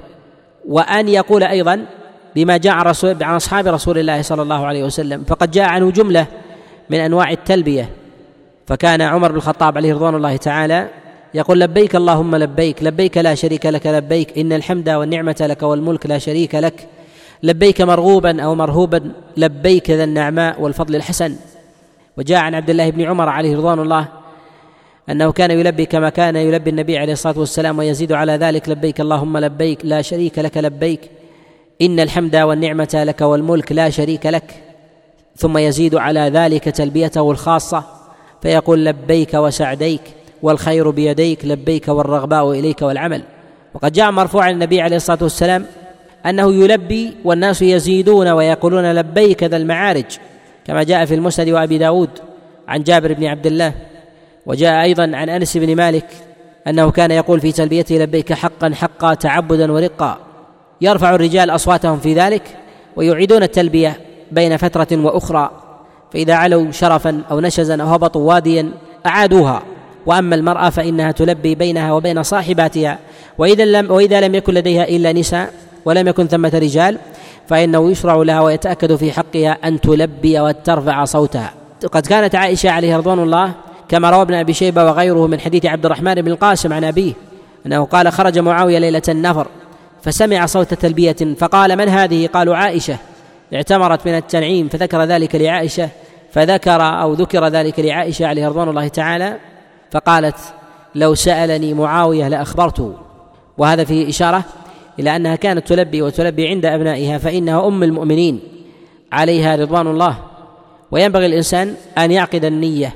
[0.68, 1.86] وأن يقول أيضا
[2.36, 5.90] بما جاء عن رسول عن أصحاب رسول الله صلى الله عليه وسلم فقد جاء عنه
[5.90, 6.26] جملة
[6.90, 7.90] من أنواع التلبية.
[8.66, 10.88] فكان عمر بن الخطاب عليه رضوان الله تعالى
[11.34, 16.18] يقول لبيك اللهم لبيك لبيك لا شريك لك لبيك إن الحمد والنعمة لك والملك لا
[16.18, 16.88] شريك لك
[17.42, 21.36] لبيك مرغوبا أو مرهوبا لبيك ذا النعماء والفضل الحسن.
[22.16, 24.08] وجاء عن عبد الله بن عمر عليه رضوان الله
[25.10, 29.38] أنه كان يلبي كما كان يلبي النبي عليه الصلاة والسلام ويزيد على ذلك لبيك اللهم
[29.38, 31.00] لبيك لا شريك لك لبيك
[31.82, 34.54] إن الحمد والنعمة لك والملك لا شريك لك.
[35.36, 37.84] ثم يزيد على ذلك تلبيته الخاصة
[38.42, 40.00] فيقول لبيك وسعديك
[40.42, 43.22] والخير بيديك لبيك والرغباء إليك والعمل.
[43.74, 45.66] وقد جاء مرفوعا النبي عليه الصلاة والسلام
[46.26, 50.18] أنه يلبي والناس يزيدون ويقولون لبيك ذا المعارج.
[50.66, 52.10] كما جاء في المسند وأبي داود
[52.68, 53.72] عن جابر بن عبد الله
[54.48, 56.06] وجاء أيضا عن أنس بن مالك
[56.66, 60.18] أنه كان يقول في تلبيته لبيك حقا حقا تعبدا ورقا.
[60.80, 62.42] يرفع الرجال أصواتهم في ذلك
[62.96, 64.00] ويعيدون التلبية
[64.32, 65.50] بين فترة وأخرى.
[66.12, 68.70] فإذا علوا شرفا أو نشزا أو هبطوا واديا
[69.06, 69.62] أعادوها.
[70.06, 72.98] وأما المرأة فإنها تلبي بينها وبين صاحباتها.
[73.38, 75.52] وإذا لم وإذا لم يكن لديها إلا نساء
[75.84, 76.98] ولم يكن ثمة رجال
[77.48, 81.52] فإنه يشرع لها ويتأكد في حقها أن تلبي وترفع صوتها.
[81.92, 85.84] قد كانت عائشة عليه رضوان الله كما روى ابن أبي شيبة وغيره من حديث عبد
[85.86, 87.12] الرحمن بن القاسم عن أبيه
[87.66, 89.46] أنه قال خرج معاوية ليلة النفر
[90.02, 92.96] فسمع صوت تلبية فقال من هذه؟ قالوا عائشة.
[93.54, 95.88] اعتمرت من التنعيم فذكر ذلك لعائشة
[96.32, 99.36] فذكر أو ذكر ذلك لعائشة عليه رضوان الله تعالى
[99.90, 100.36] فقالت
[100.94, 102.94] لو سألني معاوية لأخبرته.
[103.58, 104.44] وهذا فيه إشارة
[104.98, 108.40] إلى أنها كانت تلبي وتلبي عند أبنائها فإنها أم المؤمنين
[109.12, 110.16] عليها رضوان الله.
[110.90, 112.94] وينبغي الإنسان أن يعقد النية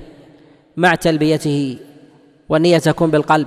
[0.76, 1.76] مع تلبيته
[2.48, 3.46] والنية تكون بالقلب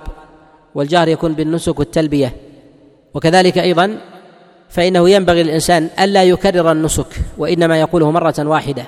[0.75, 2.33] والجهر يكون بالنسك والتلبية.
[3.13, 3.97] وكذلك أيضا
[4.69, 7.07] فإنه ينبغي للإنسان ألا يكرر النسك
[7.37, 8.83] وإنما يقوله مرة واحدة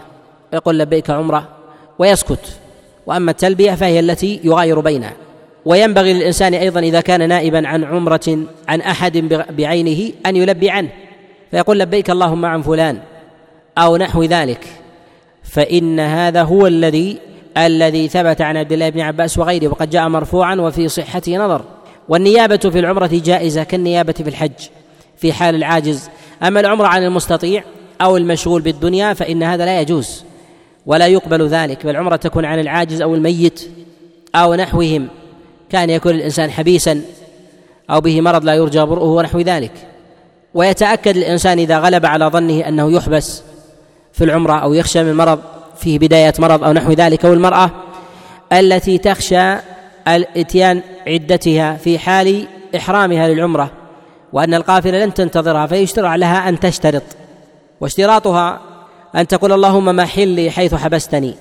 [0.53, 1.47] يقول لبيك عمرة
[1.99, 2.59] ويسكت.
[3.05, 5.13] وأما التلبية فهي التي يغاير بينها.
[5.65, 9.17] وينبغي للإنسان أيضا إذا كان نائبا عن عمرة عن أحد
[9.49, 10.89] بعينه أن يلبي عنه.
[11.51, 12.99] فيقول لبيك اللهم عن فلان
[13.77, 14.67] أو نحو ذلك.
[15.43, 17.17] فإن هذا هو الذي
[17.58, 21.62] الذي ثبت عن عبد الله بن عباس وغيره وقد جاء مرفوعا وفي صحته نظر.
[22.10, 24.51] والنيابة في العمرة جائزة كالنيابة في الحج
[25.18, 26.10] في حال العاجز.
[26.43, 27.64] أما العمره عن المستطيع
[28.01, 30.24] أو المشغول بالدنيا فإن هذا لا يجوز
[30.86, 33.70] ولا يقبل ذلك بل العمره تكون عن العاجز أو الميت
[34.36, 35.08] أو نحوهم.
[35.70, 37.01] كان يكون الإنسان حبيسا
[37.89, 39.72] أو به مرض لا يرجى برؤه ونحو ذلك.
[40.53, 43.43] ويتأكد الإنسان إذا غلب على ظنه أنه يحبس
[44.14, 45.39] في العمرة أو يخشى من مرض
[45.80, 47.71] فيه بداية مرض أو نحو ذلك أو المراه
[48.53, 49.55] التي تخشى
[50.07, 53.71] الإتيان عدتها في حال إحرامها للعمرة
[54.34, 57.03] وأن القافلة لن تنتظرها فيشترع لها أن تشترط
[57.82, 58.59] واشتراطها
[59.15, 61.34] أن تقول اللهم ما حلي حيث حبستني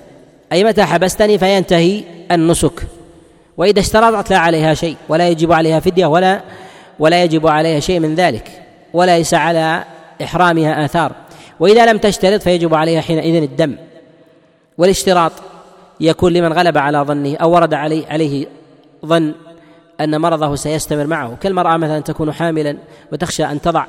[0.51, 2.83] أي متى حبستني فينتهي النسك
[3.57, 6.41] وإذا اشترطت لا عليها شيء ولا يجب عليها فدية ولا
[6.99, 8.51] ولا يجب عليها شيء من ذلك
[8.93, 9.83] وليس على
[10.23, 11.11] إحرامها آثار
[11.59, 13.75] وإذا لم تشترط فيجب عليها حينئذ الدم.
[14.77, 15.31] والاشتراط
[15.99, 18.47] يكون لمن غلب على ظنه أو ورد عليه عليه
[19.05, 19.33] ظن
[20.01, 21.35] أن مرضه سيستمر معه.
[21.41, 22.77] كالمرأة مثلا تكون حاملا
[23.11, 23.85] وتخشى أن تضع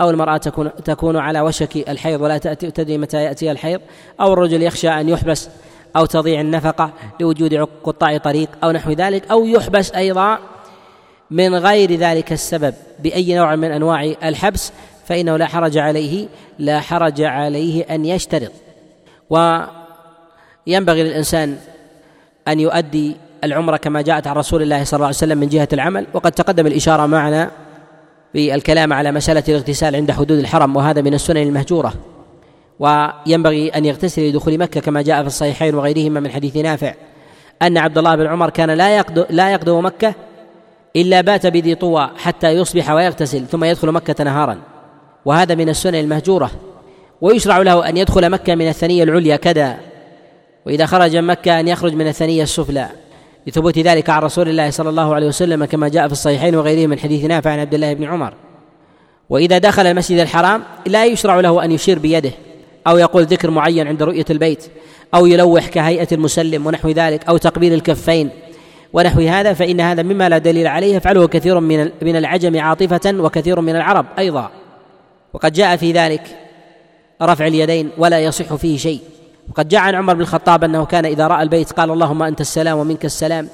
[0.00, 3.80] أو المرأة تكون تكون على وشك الحيض ولا تاتي تدري متى ياتيها الحيض
[4.20, 5.48] أو الرجل يخشى أن يحبس
[5.96, 10.38] أو تضيع النفقة لوجود قطاع طريق أو نحو ذلك أو يحبس أيضا
[11.30, 14.72] من غير ذلك السبب بأي نوع من أنواع الحبس
[15.06, 16.28] فإنه لا حرج عليه
[16.58, 18.52] لا حرج عليه أن يشترط.
[19.30, 19.58] و
[20.66, 21.56] ينبغي للإنسان
[22.48, 26.06] أن يؤدي العمرة كما جاءت عن رسول الله صلى الله عليه وسلم من جهة العمل
[26.14, 27.50] وقد تقدم الإشارة معنا
[28.34, 31.94] بالكلام على مسألة الاغتسال عند حدود الحرم وهذا من السنن المهجورة.
[32.78, 36.94] وينبغي أن يغتسل لدخول مكة كما جاء في الصحيحين وغيرهما من حديث نافع
[37.62, 40.14] أن عبد الله بن عمر كان لا يقدم لا يقدم مكة
[40.96, 44.58] إلا بات بذي طوى حتى يصبح ويغتسل ثم يدخل مكة نهارا.
[45.24, 46.50] وهذا من السنن المهجورة.
[47.20, 49.76] ويشرع له أن يدخل مكة من الثنية العليا كذا
[50.66, 52.88] وإذا خرج من مكة أن يخرج من الثنية السفلى
[53.46, 56.98] لثبوت ذلك عن رسول الله صلى الله عليه وسلم كما جاء في الصحيحين وغيره من
[56.98, 58.34] حديث نافع عن عبد الله بن عمر.
[59.30, 62.30] وإذا دخل المسجد الحرام لا يشرع له أن يشير بيده
[62.86, 64.64] أو يقول ذكر معين عند رؤية البيت
[65.14, 68.30] أو يلوح كهيئة المسلم ونحو ذلك أو تقبيل الكفين
[68.92, 73.60] ونحو هذا فإن هذا مما لا دليل عليه يفعله كثير من من العجم عاطفة وكثير
[73.60, 74.50] من العرب أيضا.
[75.32, 76.22] وقد جاء في ذلك
[77.22, 79.00] رفع اليدين ولا يصح فيه شيء.
[79.50, 82.78] وقد جاء عن عمر بن الخطاب أنه كان إذا رأى البيت قال اللهم أنت السلام
[82.78, 83.48] ومنك السلام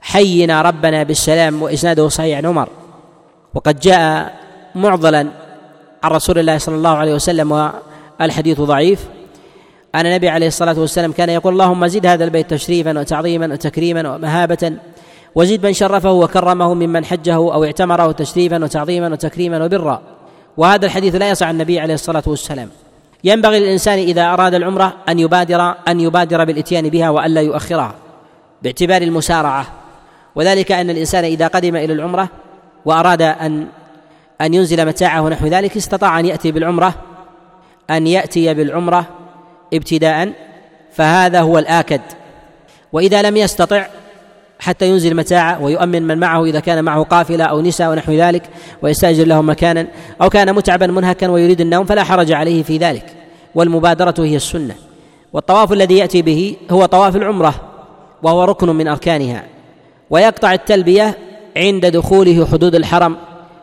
[0.00, 2.68] حينا ربنا بالسلام وإسناده صحيح عن عمر.
[3.54, 4.34] وقد جاء
[4.74, 5.28] معضلا
[6.02, 7.70] عن رسول الله صلى الله عليه وسلم
[8.20, 9.06] والحديث ضعيف.
[9.94, 14.72] أن النبي عليه الصلاة والسلام كان يقول اللهم زد هذا البيت تشريفا وتعظيما وتكريما ومهابة
[15.34, 20.02] وزد من شرفه وكرمه ممن حجه أو اعتمره تشريفا وتعظيما وتكريما وبرا.
[20.56, 22.68] وهذا الحديث لا يصح عن النبي عليه الصلاة والسلام.
[23.24, 27.94] ينبغي للإنسان إذا أراد العمرة أن يبادر أن يبادر بالإتيان بها وألا يؤخرها
[28.62, 29.66] باعتبار المسارعة.
[30.34, 32.28] وذلك أن الإنسان إذا قدم إلى العمرة
[32.84, 33.66] وأراد أن
[34.40, 36.94] أن ينزل متاعه نحو ذلك استطاع أن يأتي بالعمرة
[37.90, 39.06] أن يأتي بالعمرة
[39.74, 40.32] ابتداء
[40.92, 42.00] فهذا هو الآكد.
[42.92, 43.86] وإذا لم يستطع
[44.62, 48.42] حتى ينزل متاعه ويؤمن من معه إذا كان معه قافلة أو نساء ونحو ذلك
[48.82, 49.86] ويستأجر لهم مكانا
[50.22, 53.04] أو كان متعبا منهكا ويريد النوم فلا حرج عليه في ذلك.
[53.54, 54.74] والمبادرة هي السنة.
[55.32, 57.54] والطواف الذي يأتي به هو طواف العمرة
[58.22, 59.44] وهو ركن من أركانها.
[60.10, 61.18] ويقطع التلبية
[61.56, 63.16] عند دخوله حدود الحرم.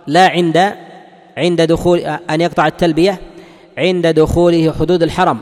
[0.07, 0.73] لا عند
[1.37, 3.19] عند دخول أن يقطع التلبية
[3.77, 5.37] عند دخوله حدود الحرم.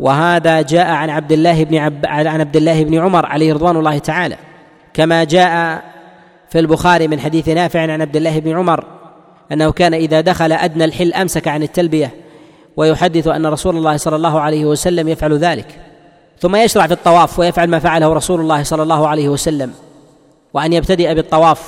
[0.00, 2.06] وهذا جاء عن عبد الله بن عب...
[2.06, 4.36] عن عبد الله بن عمر عليه رضوان الله تعالى.
[4.96, 5.82] كما جاء
[6.50, 8.84] في البخاري من حديث نافع عن عبد الله بن عمر
[9.52, 12.14] أنه كان إذا دخل أدنى الحل أمسك عن التلبية
[12.76, 15.80] ويحدث أن رسول الله صلى الله عليه وسلم يفعل ذلك.
[16.40, 19.72] ثم يشرع في الطواف ويفعل ما فعله رسول الله صلى الله عليه وسلم.
[20.54, 21.60] وأن يبتدئ بالطواف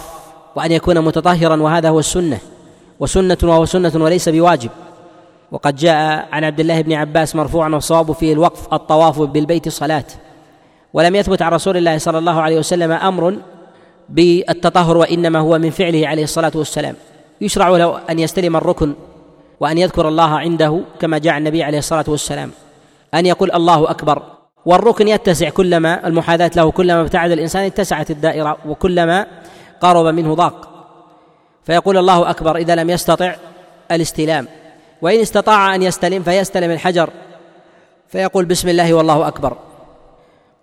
[0.57, 2.39] وأن يكون متطهرا وهذا هو السنة.
[3.01, 4.71] وسنة وهو سنة وليس بواجب.
[5.53, 10.05] وقد جاء عن عبد الله بن عباس مرفوعا والصواب فيه الوقف الطواف بالبيت صلاة.
[10.93, 13.37] ولم يثبت عن رسول الله صلى الله عليه وسلم أمر
[14.09, 16.95] بالتطهر وإنما هو من فعله عليه الصلاة والسلام.
[17.41, 18.95] يشرع له أن يستلم الركن
[19.61, 22.51] وأن يذكر الله عنده كما جاء النبي عليه الصلاة والسلام.
[23.15, 24.23] أن يقول الله أكبر.
[24.67, 29.27] والركن يتسع كلما المحاذاة له كلما ابتعد الإنسان اتسعت الدائرة وكلما
[29.81, 30.69] قرب منه ضاق.
[31.65, 33.35] فيقول الله أكبر إذا لم يستطع
[33.91, 34.49] الاستلام.
[35.03, 37.11] وإن استطاع أن يستلم فيستلم الحجر.
[38.09, 39.57] فيقول بسم الله والله أكبر.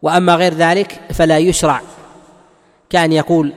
[0.06, 1.82] وأما غير ذلك فلا يشرع.
[2.89, 3.53] كأن يقول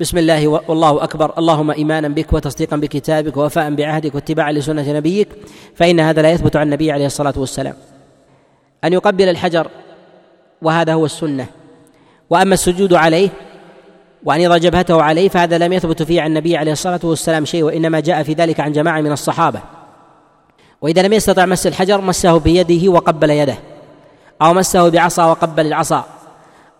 [0.00, 5.28] بسم الله والله أكبر اللهم إيمانا بك وتصديقا بكتابك ووفاء بعهدك واتباعا لسنة نبيك
[5.74, 7.74] فإن هذا لا يثبت عن النبي عليه الصلاة والسلام.
[8.84, 9.68] أن يقبل الحجر
[10.62, 11.46] وهذا هو السنة.
[12.30, 13.28] وأما السجود عليه
[14.24, 18.00] وأن يضع جبهته عليه فهذا لم يثبت فيه عن النبي عليه الصلاة والسلام شيء وإنما
[18.00, 19.60] جاء في ذلك عن جماعة من الصحابة.
[20.80, 23.69] وإذا لم يستطع مس الحجر مسه بيده وقبل يده.
[24.42, 26.04] أو مسه بعصا وقبل العصا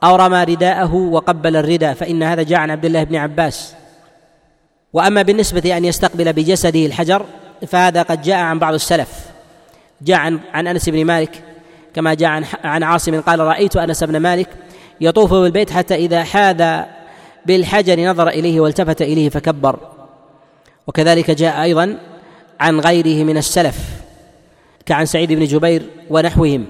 [0.05, 3.75] أو رمى رداءه وقبل الرداء فإن هذا جاء عن عبد الله بن عباس.
[4.93, 7.27] وأما بالنسبة أن يستقبل بجسده الحجر
[7.67, 9.09] فهذا قد جاء عن بعض السلف.
[10.03, 11.43] جاء عن, عن أنس بن مالك
[11.95, 14.49] كما جاء عن, عن عاصم قال رأيت أنس بن مالك
[15.01, 16.83] يطوف بالبيت حتى إذا حاذ
[17.47, 19.79] بالحجر نظر إليه والتفت إليه فكبر.
[20.87, 21.99] وكذلك جاء أيضا
[22.61, 23.79] عن غيره من السلف
[24.87, 26.67] كعن سعيد بن جبير ونحوهم.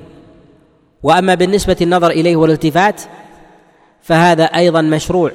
[1.03, 3.03] وأما بالنسبة النظر إليه والالتفات
[4.03, 5.32] فهذا أيضا مشروع.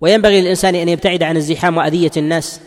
[0.00, 2.60] وينبغي للإنسان أن يبتعد عن الزحام وأذية الناس.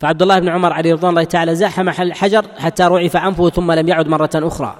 [0.00, 3.88] فعبد الله بن عمر عليه رضوان الله تعالى زاحم الحجر حتى رعف انفه ثم لم
[3.88, 4.76] يعد مرة أخرى.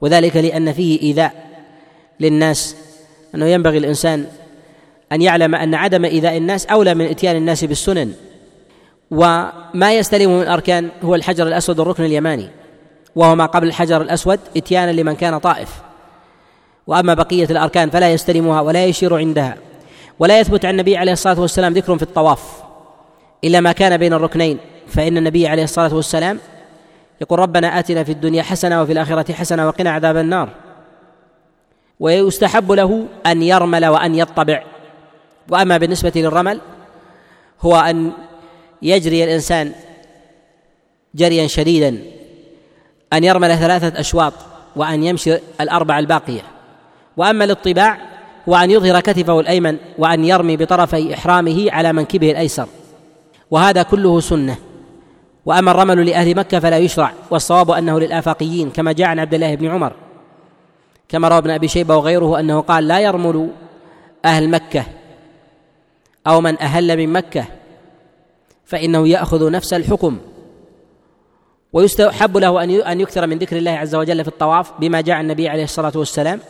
[0.00, 1.32] وذلك لأن فيه إيذاء
[2.20, 2.76] للناس
[3.34, 4.26] أنه ينبغي الإنسان
[5.12, 8.12] أن يعلم أن عدم إيذاء الناس أولى من إتيان الناس بالسنن.
[9.10, 12.48] وما يستلم من الاركان هو الحجر الأسود الركن اليماني.
[13.16, 15.82] وهو ما قبل الحجر الأسود إتيانا لمن كان طائف.
[16.86, 19.56] وأما بقية الأركان فلا يستلمها ولا يشير عندها.
[20.18, 22.62] ولا يثبت عن النبي عليه الصلاة والسلام ذكر في الطواف.
[23.44, 24.58] إلا ما كان بين الركنين.
[24.86, 26.38] فإن النبي عليه الصلاة والسلام
[27.20, 30.48] يقول ربنا آتنا في الدنيا حسنة وفي الآخرة حسنة وقنا عذاب النار.
[32.00, 34.62] ويستحب له أن يرمل وأن يطبع.
[35.50, 36.60] وأما بالنسبة للرمل
[37.60, 38.12] هو أن
[38.82, 39.72] يجري الإنسان
[41.14, 41.98] جريا شديدا.
[43.16, 44.32] أن يرمل ثلاثة أشواط
[44.76, 46.42] وأن يمشي الأربع الباقية.
[47.16, 47.98] وأما الاطباع
[48.48, 52.66] هو ان يظهر كتفه الأيمن وأن يرمي بطرفي إحرامه على منكبه الأيسر.
[53.50, 54.56] وهذا كله سنة.
[55.46, 59.70] وأما الرمل لأهل مكة فلا يشرع والصواب أنه للآفاقيين كما جاء عن عبد الله بن
[59.70, 59.92] عمر.
[61.08, 63.50] كما روى ابن أبي شيبة وغيره أنه قال لا يرمل
[64.24, 64.84] أهل مكة
[66.26, 67.44] أو من أهل من مكة
[68.64, 70.18] فإنه يأخذ نفس الحكم
[71.74, 75.48] ويستحب له أن أن يكثر من ذكر الله عز وجل في الطواف بما جاء النبي
[75.48, 76.40] عليه الصلاة والسلام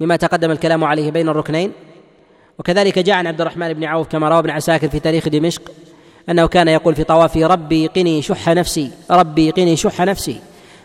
[0.00, 1.72] بما تقدم الكلام عليه بين الركنين.
[2.58, 5.62] وكذلك جاء عن عبد الرحمن بن عوف كما روى ابن عساكر في تاريخ دمشق
[6.28, 10.40] أنه كان يقول في طوافه ربي قني شح نفسي ربي قني شح نفسي.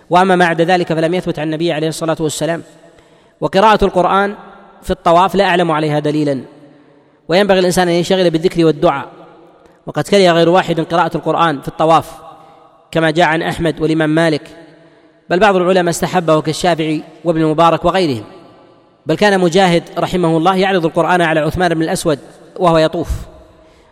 [0.10, 2.64] وأما ما عدا ذلك فلم يثبت عن النبي عليه الصلاة والسلام.
[3.42, 4.36] وقراءة القرآن
[4.82, 6.42] في الطواف لا أعلم عليها دليلا.
[7.28, 9.08] وينبغي الإنسان أن ينشغل بالذكر والدعاء.
[9.88, 12.33] وقد كره غير واحد قراءة القرآن في الطواف.
[12.94, 14.42] كما جاء عن أحمد والإمام مالك
[15.30, 18.24] بل بعض العلماء استحبه كالشافعي وابن المبارك وغيرهم.
[19.06, 22.20] بل كان مجاهد رحمه الله يعرض القرآن على عثمان بن الأسود
[22.60, 23.10] وهو يطوف.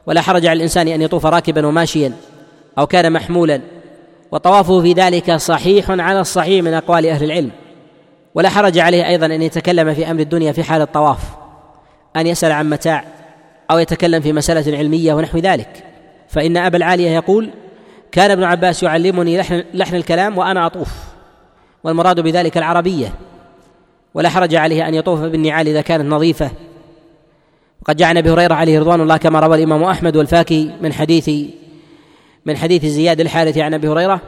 [0.05, 2.13] ولا حرج على الإنسان أن يطوف راكبا وماشيا
[2.77, 3.61] أو كان محمولا.
[4.31, 7.51] وطوافه في ذلك صحيح على الصحيح من أقوال أهل العلم.
[8.35, 11.19] ولا حرج عليه أيضا أن يتكلم في أمر الدنيا في حال الطواف
[12.15, 13.03] أن يسأل عن متاع
[13.71, 15.83] أو يتكلم في مسألة علمية ونحو ذلك.
[16.27, 17.49] فإن أبا العالية يقول
[18.11, 20.89] كان ابن عباس يعلمني لحن, لحن الكلام وأنا أطوف
[21.83, 23.13] والمراد بذلك العربية
[24.13, 26.51] ولا حرج عليه أن يطوف بالنعال إذا كانت نظيفة.
[27.81, 31.29] وقد جاء عن أبي هريرة عليه رضوان الله كما روى الإمام أحمد والفاكي من حديث
[32.45, 34.21] من حديث زياد الحارث عن أبي هريرة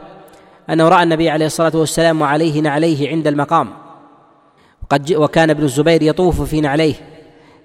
[0.70, 3.70] أنه رأى النبي عليه الصلاة والسلام وعليه نعليه عند المقام.
[4.82, 6.94] وقد وكان ابن الزبير يطوف في نعليه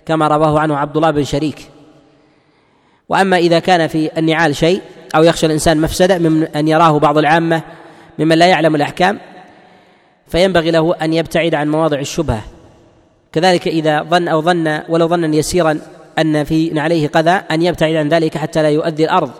[0.06, 1.70] كما رواه عنه عبد الله بن شريك.
[3.10, 4.82] وأما إذا كان في النعال شيء
[5.16, 7.62] أو يخشى الإنسان مفسدة من أن يراه بعض العامة
[8.20, 9.20] ممن لا يعلم الأحكام
[10.28, 12.42] فينبغي له أن يبتعد عن مواضع الشبهة.
[13.32, 15.80] كذلك إذا ظن أو ظن ولو ظنا يسيرا
[16.20, 19.32] أن في عليه قذى أن يبتعد عن ذلك حتى لا يؤذي الأرض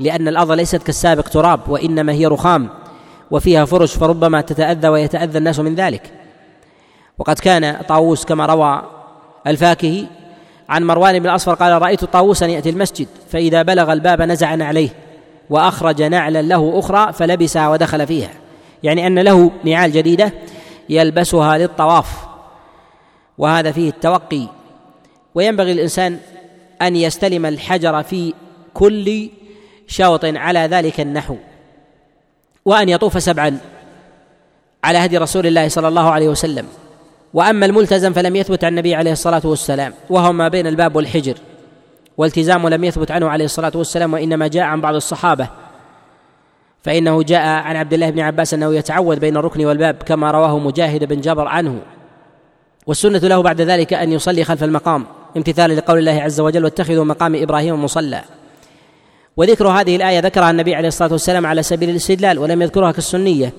[0.00, 2.68] لأن الأرض ليست كالسابق تراب وإنما هي رخام
[3.30, 6.02] وفيها فرش فربما تتأذى ويتأذى الناس من ذلك.
[7.18, 8.82] وقد كان طاووس كما روى
[9.46, 10.06] الفاكهي
[10.68, 15.05] عن مروان بن الأصفر قال رأيت طاووسا يأتي المسجد فإذا بلغ الباب نزع عليه.
[15.50, 18.30] وأخرج نعلا له أخرى فلبسها ودخل فيها.
[18.82, 20.32] يعني أن له نعال جديدة
[20.88, 22.26] يلبسها للطواف.
[23.38, 24.46] وهذا فيه التوقي.
[25.34, 26.18] وينبغي الإنسان
[26.82, 28.34] أن يستلم الحجر في
[28.74, 29.30] كل
[29.86, 31.36] شوط على ذلك النحو.
[32.64, 33.58] وأن يطوف سبعا
[34.84, 36.66] على هدي رسول الله صلى الله عليه وسلم.
[37.34, 39.94] وأما الملتزم فلم يثبت عن النبي عليه الصلاة والسلام.
[40.10, 41.34] وهو ما بين الباب والحجر.
[42.18, 45.48] والتزامه لم يثبت عنه عليه الصلاة والسلام وإنما جاء عن بعض الصحابة.
[46.82, 51.04] فإنه جاء عن عبد الله بن عباس أنه يتعوذ بين الركن والباب كما رواه مجاهد
[51.04, 51.80] بن جبر عنه.
[52.86, 55.04] والسنة له بعد ذلك أن يصلي خلف المقام
[55.36, 58.22] امتثالا لقول الله عز وجل واتخذوا مقام إبراهيم مصلى
[59.36, 63.52] وذكر هذه الآية ذكرها النبي عليه الصلاة والسلام على سبيل الاستدلال ولم يذكرها كالسنية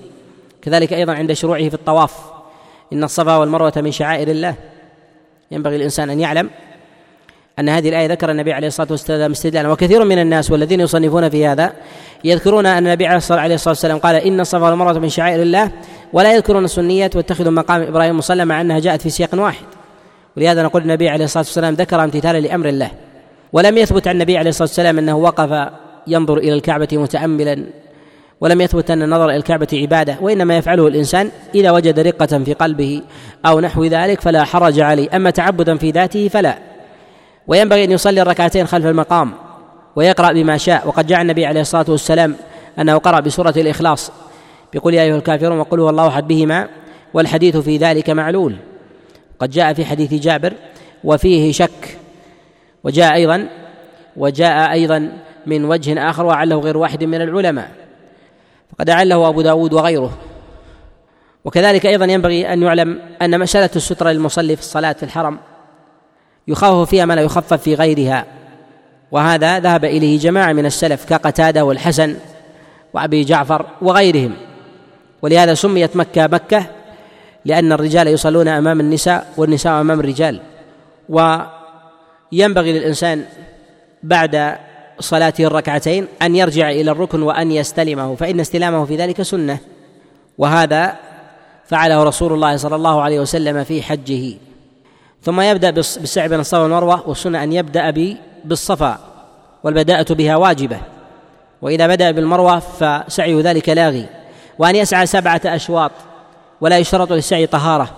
[0.62, 2.16] كذلك أيضا عند شروعه في الطواف.
[2.94, 4.56] إن الصفا والمروة من شعائر الله.
[5.52, 6.50] ينبغي الانسان أن يعلم
[7.60, 11.48] أن هذه الآية ذكر النبي عليه الصلاة والسلام استدلالا وكثير من الناس والذين يصنفون في
[11.48, 11.74] هذا
[12.24, 13.16] يذكرون أن النبي عليه
[13.56, 15.72] الصلاة والسلام قال إن الصفا والمروة من شعائر الله
[16.14, 19.66] ولا يذكرون السنية واتخذوا مقام إبراهيم مصلى مع أنها جاءت في سياق واحد.
[20.38, 22.92] ولهذا نقول النبي عليه الصلاة والسلام ذكر امتثالا لأمر الله
[23.54, 25.70] ولم يثبت عن النبي عليه الصلاة والسلام أنه وقف
[26.08, 27.64] ينظر إلى الكعبة متأملا
[28.42, 33.02] ولم يثبت أن النظر إلى الكعبة عبادة وإنما يفعله الإنسان إذا وجد رقة في قلبه
[33.46, 36.77] أو نحو ذلك فلا حرج عليه أما تعبدا في ذاته فلا.
[37.48, 39.34] وينبغي أن يصلي الركعتين خلف المقام
[39.96, 40.88] ويقرأ بما شاء.
[40.88, 42.36] وقد جاء النبي عليه الصلاة والسلام
[42.80, 44.12] أنه قرأ بسورة الإخلاص.
[44.74, 46.68] بقول يا أيها الكافرون وقل هو الله أحد بهما
[47.14, 48.56] والحديث في ذلك معلول.
[49.40, 50.54] قد جاء في حديث جابر
[51.04, 51.98] وفيه شك.
[52.84, 53.48] وجاء أيضا
[54.18, 55.12] وجاء أيضا
[55.46, 57.72] من وجه آخر وعله غير واحد من العلماء.
[58.72, 60.18] فقد أعله أبو داود وغيره.
[61.46, 65.38] وكذلك أيضا ينبغي أن يعلم أن مسألة السترة للمصلي في الصلاة في الحرم
[66.48, 68.26] يخفف فيها ما لا يخفف في غيرها.
[69.12, 72.16] وهذا ذهب إليه جماعة من السلف كقتادة والحسن
[72.94, 74.34] وأبي جعفر وغيرهم.
[75.22, 76.66] ولهذا سميت مكة مكة
[77.46, 80.42] لأن الرجال يصلون أمام النساء والنساء أمام الرجال.
[81.10, 83.26] وينبغي للإنسان
[84.04, 84.56] بعد
[85.00, 89.58] صلاته الركعتين أن يرجع إلى الركن وأن يستلمه فإن استلامه في ذلك سنة.
[90.38, 90.96] وهذا
[91.66, 94.34] فعله رسول الله صلى الله عليه وسلم في حجه.
[95.28, 98.16] ثم يبدأ بالسعي بين الصفا والمروة والسنة أن يبدأ
[98.46, 99.00] بالصفا
[99.64, 100.80] والبداءة بها واجبة.
[101.62, 104.06] وإذا بدأ بالمروة فسعي ذلك لاغي
[104.60, 105.92] وأن يسعى سبعة أشواط
[106.62, 107.90] ولا يشترط للسعي طهارة.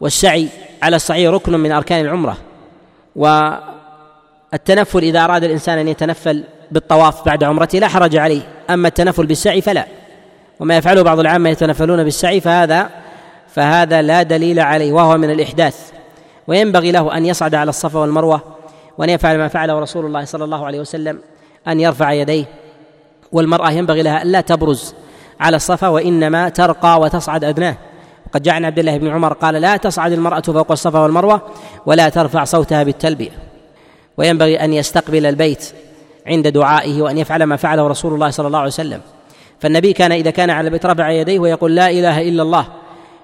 [0.00, 0.48] والسعي
[0.82, 2.36] على الصعيد ركن من أركان العمرة.
[3.16, 8.42] والتنفل إذا أراد الإنسان أن يتنفل بالطواف بعد عمرته لا حرج عليه.
[8.70, 9.86] أما التنفل بالسعي فلا.
[10.60, 12.90] وما يفعله بعض العامة يتنفلون بالسعي فهذا
[13.54, 15.92] فهذا لا دليل عليه وهو من الإحداث.
[16.46, 18.42] وينبغي له أن يصعد على الصفا والمروة
[18.98, 21.18] وأن يفعل ما فعله رسول الله صلى الله عليه وسلم
[21.68, 22.44] أن يرفع يديه.
[23.32, 24.94] والمرأة ينبغي لها ألا تبرز
[25.40, 27.76] على الصفا وإنما ترقى وتصعد أدناه.
[28.26, 31.42] وقد جاء عن عبد الله بن عمر قال لا تصعد المرأة فوق الصفا والمروة
[31.86, 33.30] ولا ترفع صوتها بالتلبية.
[34.16, 35.72] وينبغي أن يستقبل البيت
[36.26, 39.00] عند دعائه وأن يفعل ما فعله رسول الله صلى الله عليه وسلم.
[39.60, 42.66] فالنبي كان إذا كان على البيت رفع يديه ويقول لا إله إلا الله.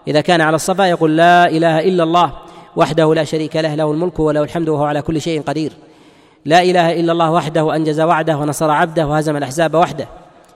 [0.09, 2.33] إذا كان على الصفا يقول لا إله إلا الله.
[2.77, 5.73] وحده لا شريك له له الملك وله الحمد وهو على كل شيء قدير.
[6.45, 10.09] لا إله إلا الله وحده أنجز وعده ونصر عبده وهزم الأحزاب وحده.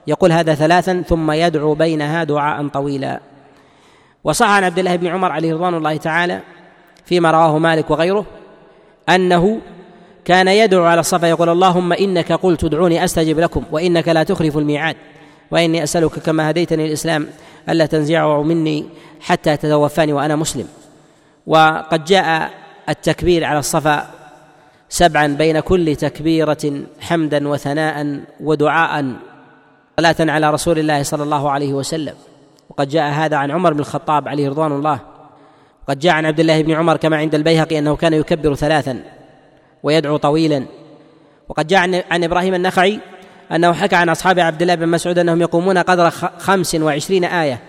[0.07, 3.19] يقول هذا ثلاثا ثم يدعو بينها دعاء طويلا.
[4.23, 6.39] وصح عن عبد الله بن عمر عليه رضوان الله تعالى
[7.05, 8.25] فيما رواه مالك وغيره
[9.09, 9.59] أنه
[10.25, 14.95] كان يدعو على الصفا يقول اللهم إنك قلت ادعوني أستجب لكم وإنك لا تخلف الميعاد
[15.51, 17.27] وإني أسألك كما هديتني الإسلام
[17.69, 18.85] ألا تنزعه مني
[19.21, 20.67] حتى تتوفاني وأنا مسلم.
[21.47, 22.51] وقد جاء
[22.89, 24.07] التكبير على الصفا
[24.89, 29.13] سبعا بين كل تكبيرة حمدا وثناء ودعاء
[29.99, 32.13] صلاة على رسول الله صلى الله عليه وسلم.
[32.69, 34.99] وقد جاء هذا عن عمر بن الخطاب عليه رضوان الله.
[35.87, 39.03] قد جاء عن عبد الله بن عمر كما عند البيهقي أنه كان يكبر ثلاثا
[39.83, 40.65] ويدعو طويلا.
[41.49, 42.99] وقد جاء عن إبراهيم النخعي
[43.51, 47.59] أنه حكى عن أصحاب عبد الله بن مسعود أنهم يقومون قدر خمس وعشرين آية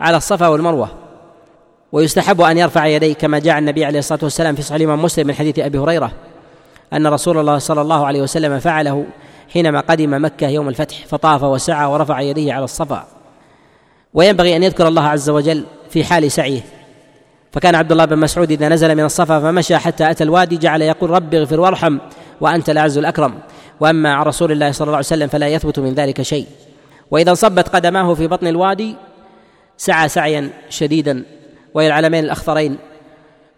[0.00, 1.01] على الصفا والمروة.
[1.92, 5.34] ويستحب أن يرفع يديه كما جاء النبي عليه الصلاة والسلام في صحيح الامام مسلم من
[5.34, 6.12] حديث أبي هريرة
[6.92, 9.06] أن رسول الله صلى الله عليه وسلم فعله
[9.52, 13.06] حينما قدم مكة يوم الفتح فطاف وسعى ورفع يديه على الصفا.
[14.14, 16.60] وينبغي أن يذكر الله عز وجل في حال سعيه.
[17.52, 21.10] فكان عبد الله بن مسعود إذا نزل من الصفا فمشى حتى أتى الوادي جعل يقول
[21.10, 21.98] رب اغفر وارحم
[22.40, 23.34] وأنت الأعز الأكرم.
[23.80, 26.46] وأما عن رسول الله صلى الله عليه وسلم فلا يثبت من ذلك شيء.
[27.10, 28.96] وإذا انصبت قدماه في بطن الوادي
[29.76, 31.24] سعى سعيا شديدا
[31.74, 32.76] وهي العلمين الأخضرين.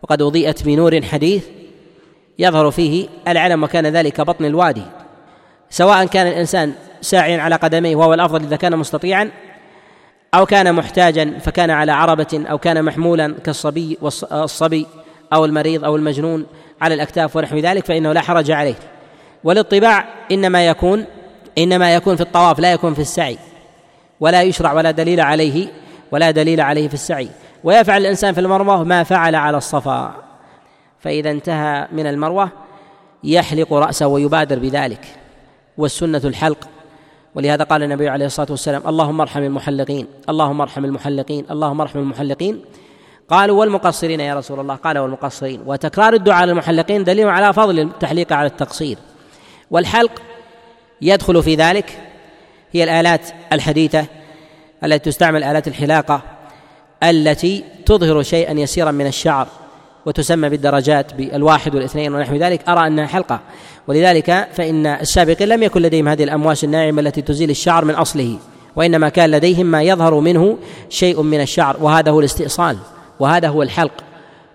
[0.03, 1.45] وقد أضيئت بنور حديث
[2.39, 4.83] يظهر فيه العلم وكان ذلك بطن الوادي.
[5.71, 9.31] سواء كان الإنسان ساعيا على قدميه وهو الأفضل إذا كان مستطيعا
[10.35, 14.87] أو كان محتاجا فكان على عربة أو كان محمولا كالصبي والصبي
[15.33, 16.47] أو المريض أو المجنون
[16.81, 18.75] على الأكتاف ونحو ذلك فإنه لا حرج عليه.
[19.45, 21.05] والاطباع إنما يكون
[21.59, 23.39] إنما يكون في الطواف لا يكون في السعي.
[24.21, 25.69] ولا يشرع ولا دليل عليه
[26.13, 27.29] ولا دليل عليه في السعي.
[27.65, 30.15] ويفعل الإنسان في المروة ما فعل على الصفا.
[31.01, 32.51] فإذا انتهى من المروة
[33.25, 35.07] يحلق رأسه ويبادر بذلك.
[35.79, 36.69] والسنة الحلق.
[37.35, 42.65] ولهذا قال النبي عليه الصلاة والسلام اللهم ارحم المحلقين اللهم ارحم المحلقين اللهم ارحم المحلقين.
[43.29, 44.75] قالوا والمقصرين يا رسول الله.
[44.75, 45.63] قال والمقصرين.
[45.67, 48.99] وتكرار الدعاء للمحلقين دليل على فضل التحليق على التقصير.
[49.71, 50.23] والحلق
[51.01, 51.99] يدخل في ذلك
[52.73, 54.07] هي الآلات الحديثة
[54.85, 56.23] التي تستعمل آلات الحلاقة.
[57.03, 59.49] التي تظهر شيئا يسيرا من الشعر
[60.07, 63.41] وتسمى بالدرجات بالواحد والاثنين ونحو ذلك أرى أنها حلقة.
[63.89, 68.39] ولذلك فإن السابقين لم يكن لديهم هذه الأمواس الناعمة التي تزيل الشعر من أصله
[68.77, 70.57] وإنما كان لديهم ما يظهر منه
[70.89, 72.77] شيء من الشعر وهذا هو الاستئصال
[73.21, 73.93] وهذا هو الحلق.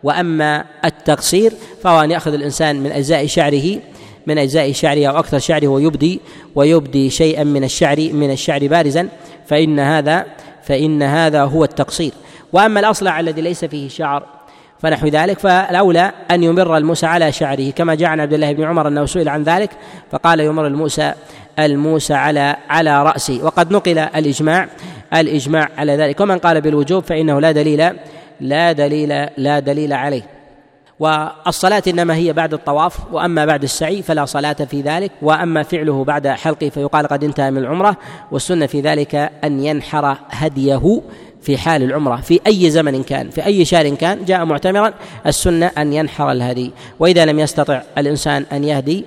[0.04, 3.80] وأما التقصير فهو أن يأخذ الإنسان من أجزاء شعره
[4.28, 6.20] من أجزاء شعره أو أكثر شعره ويبدي
[6.56, 9.08] ويبدي شيئا من الشعر من الشعر بارزا.
[9.48, 10.26] فإن هذا
[10.64, 12.12] فإن هذا هو التقصير.
[12.54, 14.24] وأما الاصلع الذي ليس فيه شعر
[14.80, 18.88] فنحو ذلك فالاولى أن يمر الموسى على شعره كما جاء عن عبد الله بن عمر
[18.88, 19.70] أنه سئل عن ذلك
[20.12, 21.14] فقال يمر الموسى
[21.60, 24.68] الموسى على على راسه وقد نقل الإجماع
[25.14, 26.20] الإجماع على ذلك.
[26.20, 27.93] ومن قال بالوجوب فإنه لا دليل
[28.41, 30.24] لا دليل لا دليل عليه.
[31.00, 36.28] والصلاة إنما هي بعد الطواف وأما بعد السعي فلا صلاة في ذلك وأما فعله بعد
[36.28, 37.97] حلقه فيقال قد انتهى من العمرة
[38.32, 41.02] والسنة في ذلك أن ينحر هديه
[41.42, 44.94] في حال العمرة في أي زمن كان في أي شهر كان جاء معتمرا
[45.28, 46.72] السنة أن ينحر الهدي.
[47.00, 49.06] وإذا لم يستطع الإنسان أن يهدي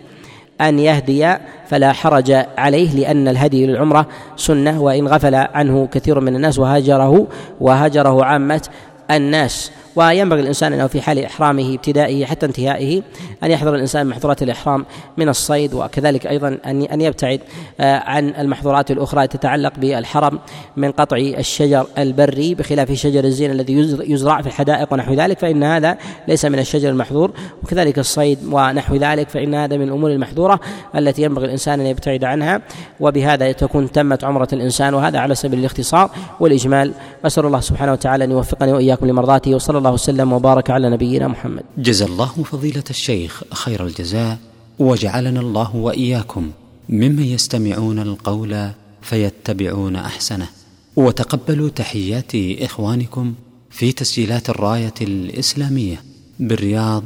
[0.60, 1.36] أن يهدي
[1.68, 4.06] فلا حرج عليه لأن الهدي للعمرة
[4.36, 7.26] سنة وإن غفل عنه كثير من الناس وهاجره
[7.60, 8.68] وهاجره عامة
[9.10, 9.72] الناس.
[9.96, 13.02] وينبغي الإنسان أنه في حال إحرامه ابتدائه حتى انتهائه
[13.42, 14.86] أن يحضر الإنسان محظورات الإحرام
[15.16, 17.40] من الصيد وكذلك أيضا أن أن يبتعد
[17.80, 20.38] آه، عن المحظورات الأخرى تتعلق بالحرم
[20.76, 23.74] من قطع الشجر البري بخلاف شجر الزين الذي
[24.12, 27.30] يزرع في الحدائق ونحو ذلك فإن هذا ليس من الشجر المحظور.
[27.62, 30.60] وكذلك الصيد ونحو ذلك فإن هذا من الأمور المحظورة
[30.96, 32.60] التي ينبغي الإنسان أن يبتعد عنها.
[33.00, 36.92] وبهذا تكون تمت عمرة الإنسان وهذا على سبيل الاختصار والإجمال.
[37.24, 41.62] أسأل الله سبحانه وتعالى أن يوفقني وإياكم لمرضاته وصلى الله وسلم وبارك على نبينا محمد.
[41.78, 44.38] جزا الله فضيلة الشيخ خير الجزاء
[44.78, 46.50] وجعلنا الله وإياكم
[46.88, 48.70] ممن يستمعون القول
[49.02, 50.48] فيتبعون أحسنه.
[50.96, 53.34] وتقبلوا تحيات إخوانكم
[53.70, 56.02] في تسجيلات الراية الإسلامية
[56.40, 57.04] بالرياض.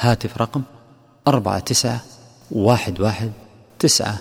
[0.00, 0.62] هاتف رقم
[1.28, 2.00] أربعة تسعة
[2.50, 3.32] واحد واحد
[3.78, 4.18] تسعة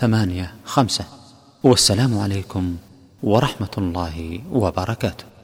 [0.00, 1.04] ثمانية خمسة.
[1.64, 2.76] والسلام عليكم
[3.22, 5.35] ورحمة الله وبركاته.